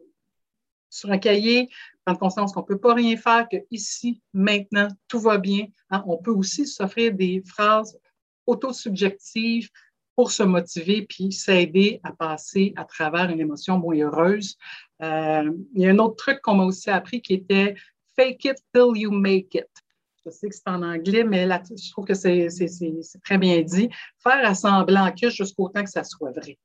sur 0.90 1.12
un 1.12 1.18
cahier, 1.18 1.70
prendre 2.06 2.20
conscience 2.20 2.54
qu'on 2.54 2.62
ne 2.62 2.66
peut 2.66 2.80
pas 2.80 2.94
rien 2.94 3.16
faire, 3.18 3.48
que 3.50 3.58
ici, 3.72 4.22
maintenant, 4.34 4.90
tout 5.08 5.20
va 5.20 5.38
bien. 5.38 5.68
Hein? 5.90 6.04
On 6.08 6.18
peut 6.18 6.32
aussi 6.32 6.68
s'offrir 6.68 7.14
des 7.14 7.42
phrases 7.46 7.98
autosubjectives 8.46 9.70
pour 10.16 10.32
se 10.32 10.44
motiver 10.44 11.06
puis 11.08 11.32
s'aider 11.32 12.00
à 12.04 12.12
passer 12.12 12.74
à 12.76 12.86
travers 12.86 13.30
une 13.30 13.40
émotion 13.40 13.80
moins 13.80 13.96
heureuse. 13.96 14.58
Euh, 15.02 15.52
il 15.74 15.82
y 15.82 15.88
a 15.88 15.90
un 15.90 16.00
autre 16.00 16.16
truc 16.16 16.42
qu'on 16.42 16.56
m'a 16.56 16.66
aussi 16.66 16.90
appris 16.90 17.22
qui 17.22 17.34
était 17.34 17.76
fake 18.16 18.46
it 18.46 18.58
till 18.74 18.96
you 18.96 19.12
make 19.12 19.56
it. 19.56 19.68
Je 20.26 20.32
sais 20.32 20.48
que 20.48 20.56
c'est 20.56 20.68
en 20.68 20.82
anglais, 20.84 21.24
mais 21.24 21.46
je 21.48 21.92
trouve 21.92 22.06
que 22.06 22.14
c'est 22.14 22.48
très 23.24 23.38
bien 23.38 23.62
dit. 23.62 23.90
Faire 24.20 24.48
à 24.48 24.56
semblant 24.56 25.12
que 25.12 25.30
jusqu'au 25.30 25.70
temps 25.70 25.84
que 25.84 25.90
ça 25.90 26.04
soit 26.04 26.32
vrai. 26.32 26.58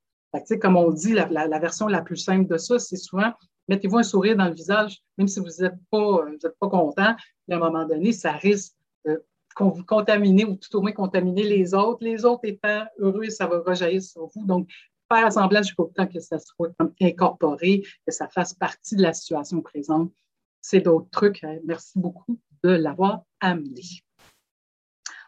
Comme 0.61 0.77
on 0.77 0.91
dit, 0.93 1.13
la, 1.13 1.59
version 1.59 1.89
la 1.89 2.03
plus 2.03 2.17
simple 2.17 2.47
de 2.47 2.59
ça, 2.59 2.79
c'est 2.79 2.97
souvent 2.97 3.33
mettez-vous 3.69 3.99
un 3.99 4.03
sourire 4.03 4.37
dans 4.37 4.47
le 4.47 4.55
visage, 4.55 4.99
même 5.17 5.29
si 5.29 5.41
vous 5.41 5.47
n'êtes 5.61 5.77
pas, 5.91 6.69
content. 6.69 7.03
À 7.03 7.17
un 7.51 7.59
moment 7.59 7.87
donné, 7.87 8.13
ça 8.13 8.33
risque 8.33 8.75
de 9.05 9.25
qu'on 9.55 9.71
vous 9.71 9.85
contaminer 9.85 10.45
ou 10.45 10.55
tout 10.55 10.77
au 10.77 10.81
moins 10.81 10.93
contaminer 10.93 11.43
les 11.43 11.75
autres. 11.75 12.05
Les 12.05 12.25
autres 12.25 12.45
étant 12.45 12.85
heureux, 12.99 13.29
ça 13.29 13.47
va 13.47 13.61
rejaillir 13.61 14.03
sur 14.03 14.27
vous. 14.27 14.47
Donc, 14.47 14.69
faire 15.13 15.27
assemblage 15.27 15.67
jusqu'au 15.67 15.87
temps 15.87 16.07
que 16.07 16.21
ça 16.21 16.39
soit 16.39 16.73
incorporé, 17.01 17.83
que 18.07 18.13
ça 18.13 18.29
fasse 18.29 18.55
partie 18.55 18.95
de 18.95 19.03
la 19.03 19.13
situation 19.13 19.61
présente. 19.61 20.13
C'est 20.61 20.81
d'autres 20.81 21.11
trucs. 21.11 21.43
Hein. 21.43 21.59
Merci 21.65 21.99
beaucoup 21.99 22.39
de 22.63 22.71
l'avoir 22.71 23.23
amené. 23.41 23.83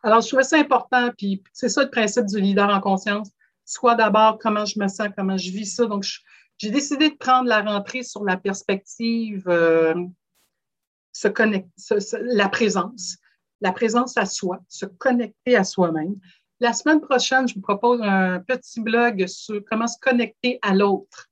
Alors, 0.03 0.21
je 0.21 0.29
trouvais 0.29 0.43
ça 0.43 0.59
important, 0.59 1.11
puis 1.17 1.43
c'est 1.53 1.69
ça 1.69 1.83
le 1.83 1.91
principe 1.91 2.27
du 2.27 2.41
leader 2.41 2.69
en 2.69 2.81
conscience. 2.81 3.31
Soit 3.65 3.95
d'abord 3.95 4.39
comment 4.39 4.65
je 4.65 4.79
me 4.79 4.89
sens, 4.89 5.09
comment 5.17 5.37
je 5.37 5.51
vis 5.51 5.67
ça. 5.67 5.87
Donc, 5.87 6.05
j'ai 6.59 6.71
décidé 6.71 7.11
de 7.11 7.17
prendre 7.17 7.49
la 7.49 7.61
rentrée 7.63 8.03
sur 8.03 8.25
la 8.25 8.37
perspective, 8.37 9.49
euh, 9.49 9.95
se 11.13 11.29
la 12.35 12.49
présence 12.49 13.19
la 13.61 13.73
présence 13.73 14.17
à 14.17 14.27
soi, 14.27 14.61
se 14.69 14.87
connecter 14.87 15.57
à 15.57 15.65
soi-même. 15.65 16.17
La 16.61 16.73
semaine 16.73 17.01
prochaine, 17.01 17.49
je 17.49 17.55
vous 17.55 17.61
propose 17.61 18.01
un 18.03 18.41
petit 18.41 18.81
blog 18.81 19.27
sur 19.27 19.63
comment 19.65 19.87
se 19.87 19.99
connecter 20.01 20.59
à 20.63 20.75
l'autre. 20.75 21.30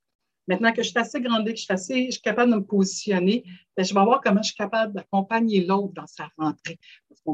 Maintenant 0.49 0.73
que 0.73 0.83
je 0.83 0.89
suis 0.89 0.99
assez 0.99 1.21
grande, 1.21 1.47
que 1.47 1.51
je 1.55 1.63
suis, 1.63 1.73
assez, 1.73 2.07
je 2.07 2.13
suis 2.13 2.23
capable 2.23 2.51
de 2.51 2.57
me 2.57 2.65
positionner, 2.65 3.45
ben, 3.77 3.85
je 3.85 3.93
vais 3.93 4.03
voir 4.03 4.23
comment 4.25 4.43
je 4.43 4.49
suis 4.49 4.57
capable 4.57 4.95
d'accompagner 4.95 5.65
l'autre 5.65 5.93
dans 5.93 6.07
sa 6.07 6.31
rentrée. 6.39 6.79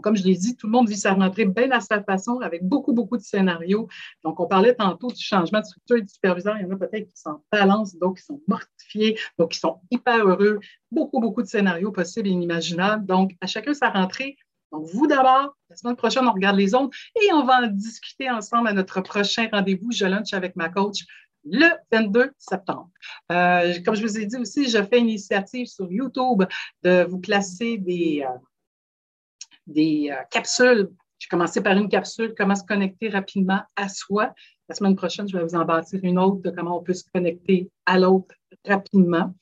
comme 0.03 0.17
je 0.17 0.25
l'ai 0.25 0.35
dit, 0.35 0.57
tout 0.57 0.67
le 0.67 0.73
monde 0.73 0.89
vit 0.89 0.97
sa 0.97 1.15
rentrée 1.15 1.45
bien 1.45 1.71
à 1.71 1.81
sa 1.81 2.03
façon, 2.03 2.41
avec 2.41 2.65
beaucoup, 2.65 2.93
beaucoup 2.93 3.17
de 3.17 3.23
scénarios. 3.23 3.89
Donc, 4.25 4.41
on 4.41 4.47
parlait 4.47 4.75
tantôt 4.75 5.13
du 5.13 5.23
changement 5.23 5.61
de 5.61 5.65
structure 5.65 5.97
et 5.97 6.03
de 6.03 6.11
superviseur. 6.11 6.57
Il 6.59 6.65
y 6.65 6.67
en 6.67 6.73
a 6.73 6.77
peut-être 6.77 7.09
qui 7.09 7.17
sont 7.17 7.31
en 7.31 7.45
balance, 7.53 7.97
d'autres 7.97 8.17
qui 8.17 8.25
sont 8.25 8.43
mortifiés, 8.49 9.17
donc 9.39 9.53
qui 9.53 9.61
sont 9.61 9.81
hyper 9.93 10.27
heureux. 10.27 10.59
Beaucoup, 10.91 11.21
beaucoup 11.21 11.43
de 11.43 11.47
scénarios 11.47 11.93
possibles 11.93 12.27
et 12.27 12.33
inimaginables. 12.33 13.07
Donc, 13.07 13.37
à 13.41 13.47
chacun 13.47 13.75
sa 13.75 13.91
rentrée, 13.91 14.37
donc, 14.75 14.89
vous 14.93 15.07
d'abord, 15.07 15.57
la 15.71 15.77
semaine 15.77 15.95
prochaine, 15.95 16.27
on 16.27 16.33
regarde 16.33 16.57
les 16.57 16.75
autres 16.75 16.97
et 17.15 17.33
on 17.33 17.45
va 17.45 17.61
en 17.61 17.67
discuter 17.69 18.29
ensemble 18.29 18.67
à 18.67 18.73
notre 18.73 19.01
prochain 19.03 19.49
rendez-vous. 19.53 19.93
Je 19.93 20.05
lunch 20.05 20.35
avec 20.35 20.57
ma 20.57 20.69
coach 20.69 21.05
le 21.45 21.69
22 21.93 22.33
septembre. 22.39 22.91
Euh, 23.31 23.75
comme 23.85 23.95
je 23.95 24.03
vous 24.03 24.19
ai 24.19 24.27
dit 24.27 24.37
aussi, 24.37 24.69
je 24.69 24.83
fais 24.83 24.99
une 24.99 25.09
initiative 25.09 25.67
sur 25.67 25.91
YouTube 25.91 26.45
de 26.83 27.05
vous 27.05 27.19
placer 27.19 27.79
des, 27.79 28.25
euh, 28.27 30.11
euh, 30.11 30.15
capsules. 30.31 30.91
J'ai 31.19 31.29
commencé 31.29 31.63
par 31.63 31.77
une 31.77 31.89
capsule, 31.89 32.35
comment 32.37 32.55
se 32.55 32.65
connecter 32.65 33.09
rapidement 33.09 33.61
à 33.77 33.89
soi. 33.89 34.35
La 34.69 34.75
semaine 34.75 34.97
prochaine, 34.97 35.29
je 35.29 35.37
vais 35.37 35.45
vous 35.45 35.55
en 35.55 35.65
bâtir 35.65 36.01
une 36.03 36.19
autre 36.19 36.43
de 36.43 36.51
comment 36.51 36.79
on 36.79 36.83
peut 36.83 36.95
se 36.95 37.05
connecter 37.15 37.71
à 37.87 37.99
l'autre 37.99 38.35
rapidement. 38.67 39.35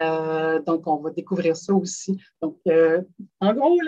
donc, 0.00 0.86
on 0.86 0.96
va 0.96 1.10
découvrir 1.10 1.56
ça 1.56 1.74
aussi. 1.74 2.20
Donc, 2.40 2.58
en 3.40 3.54
gros, 3.54 3.78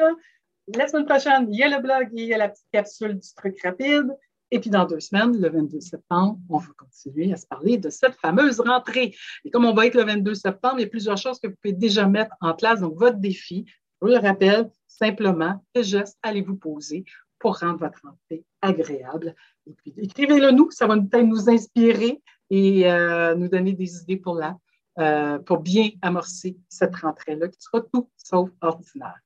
la 0.77 0.89
semaine 0.89 1.07
prochaine, 1.07 1.49
il 1.53 1.59
y 1.59 1.63
a 1.63 1.69
le 1.69 1.83
blog 1.83 2.09
il 2.13 2.27
y 2.27 2.35
a 2.35 2.39
la 2.39 2.49
petite 2.49 2.67
capsule 2.73 3.19
du 3.19 3.35
truc 3.35 3.61
rapide. 3.63 4.11
Et 4.51 4.59
puis 4.59 4.71
dans 4.71 4.85
deux 4.85 5.01
semaines, 5.01 5.41
le 5.41 5.49
22 5.49 5.81
septembre, 5.81 6.39
on 6.49 6.59
va 6.59 6.69
continuer 6.77 7.33
à 7.33 7.37
se 7.37 7.47
parler 7.47 7.79
de 7.79 7.89
cette 7.89 8.15
fameuse 8.15 8.61
rentrée. 8.61 9.15
Et 9.45 9.51
comme 9.51 9.65
on 9.65 9.75
va 9.75 9.87
être 9.87 9.95
le 9.95 10.05
22 10.05 10.35
septembre, 10.35 10.77
il 10.79 10.83
y 10.83 10.87
a 10.87 10.89
plusieurs 10.89 11.17
choses 11.17 11.39
que 11.39 11.47
vous 11.47 11.55
pouvez 11.63 11.75
déjà 11.75 12.07
mettre 12.07 12.35
en 12.41 12.55
place. 12.55 12.81
Donc, 12.81 12.99
votre 12.99 13.19
défi, 13.19 13.65
je 13.67 14.07
vous 14.07 14.13
le 14.13 14.19
rappelle, 14.19 14.71
simplement, 14.89 15.65
quel 15.73 15.85
geste 15.85 16.19
allez-vous 16.23 16.57
poser 16.57 17.05
pour 17.39 17.59
rendre 17.59 17.79
votre 17.79 18.01
rentrée 18.03 18.45
agréable? 18.61 19.35
Et 19.67 19.73
puis, 19.73 19.95
écrivez-le 19.97 20.51
nous, 20.51 20.71
ça 20.71 20.87
va 20.87 20.97
peut-être 20.97 21.27
nous 21.27 21.49
inspirer 21.49 22.21
et 22.51 22.91
euh, 22.91 23.37
nous 23.37 23.49
donner 23.49 23.73
des 23.73 24.03
idées 24.03 24.17
pour, 24.17 24.35
la, 24.35 24.57
euh, 24.99 25.39
pour 25.39 25.59
bien 25.59 25.91
amorcer 26.03 26.57
cette 26.69 26.97
rentrée-là 26.97 27.49
qui 27.49 27.61
sera 27.61 27.83
tout 27.93 28.11
sauf 28.17 28.51
ordinaire. 28.61 29.21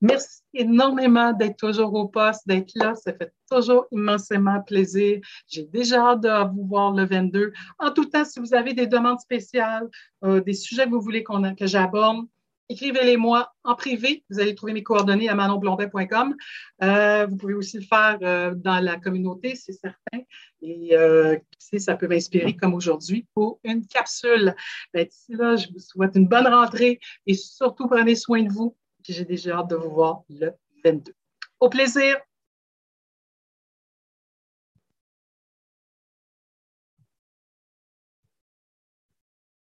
Merci 0.00 0.42
énormément 0.52 1.32
d'être 1.32 1.56
toujours 1.56 1.94
au 1.94 2.08
poste, 2.08 2.46
d'être 2.46 2.72
là. 2.74 2.94
Ça 2.94 3.12
fait 3.12 3.32
toujours 3.50 3.86
immensément 3.92 4.60
plaisir. 4.62 5.20
J'ai 5.48 5.64
déjà 5.64 6.10
hâte 6.10 6.20
de 6.22 6.54
vous 6.54 6.66
voir 6.66 6.92
le 6.92 7.04
22. 7.06 7.52
En 7.78 7.90
tout 7.90 8.04
temps, 8.04 8.24
si 8.24 8.40
vous 8.40 8.54
avez 8.54 8.74
des 8.74 8.86
demandes 8.86 9.20
spéciales, 9.20 9.88
euh, 10.24 10.40
des 10.40 10.54
sujets 10.54 10.84
que 10.84 10.90
vous 10.90 11.00
voulez 11.00 11.24
que 11.24 11.66
j'aborde, 11.66 12.26
écrivez-les-moi 12.68 13.52
en 13.64 13.74
privé. 13.74 14.24
Vous 14.30 14.40
allez 14.40 14.54
trouver 14.54 14.72
mes 14.72 14.82
coordonnées 14.82 15.28
à 15.28 15.34
manonblondin.com. 15.34 16.34
Euh, 16.82 17.26
vous 17.26 17.36
pouvez 17.36 17.54
aussi 17.54 17.78
le 17.78 17.84
faire 17.84 18.18
euh, 18.22 18.54
dans 18.54 18.80
la 18.80 18.96
communauté, 18.96 19.54
c'est 19.54 19.72
certain. 19.72 20.24
Et 20.62 20.96
euh, 20.96 21.36
ça 21.58 21.96
peut 21.96 22.08
m'inspirer 22.08 22.56
comme 22.56 22.74
aujourd'hui 22.74 23.26
pour 23.34 23.60
une 23.64 23.86
capsule. 23.86 24.54
Ben, 24.92 25.06
d'ici 25.06 25.34
là, 25.34 25.56
je 25.56 25.68
vous 25.68 25.78
souhaite 25.78 26.16
une 26.16 26.28
bonne 26.28 26.46
rentrée 26.46 27.00
et 27.26 27.34
surtout 27.34 27.86
prenez 27.86 28.14
soin 28.14 28.42
de 28.42 28.52
vous 28.52 28.76
j'ai 29.12 29.24
déjà 29.24 29.58
hâte 29.58 29.70
de 29.70 29.76
vous 29.76 29.90
voir 29.90 30.22
le 30.28 30.52
22. 30.84 31.14
Au 31.60 31.68
plaisir! 31.68 32.16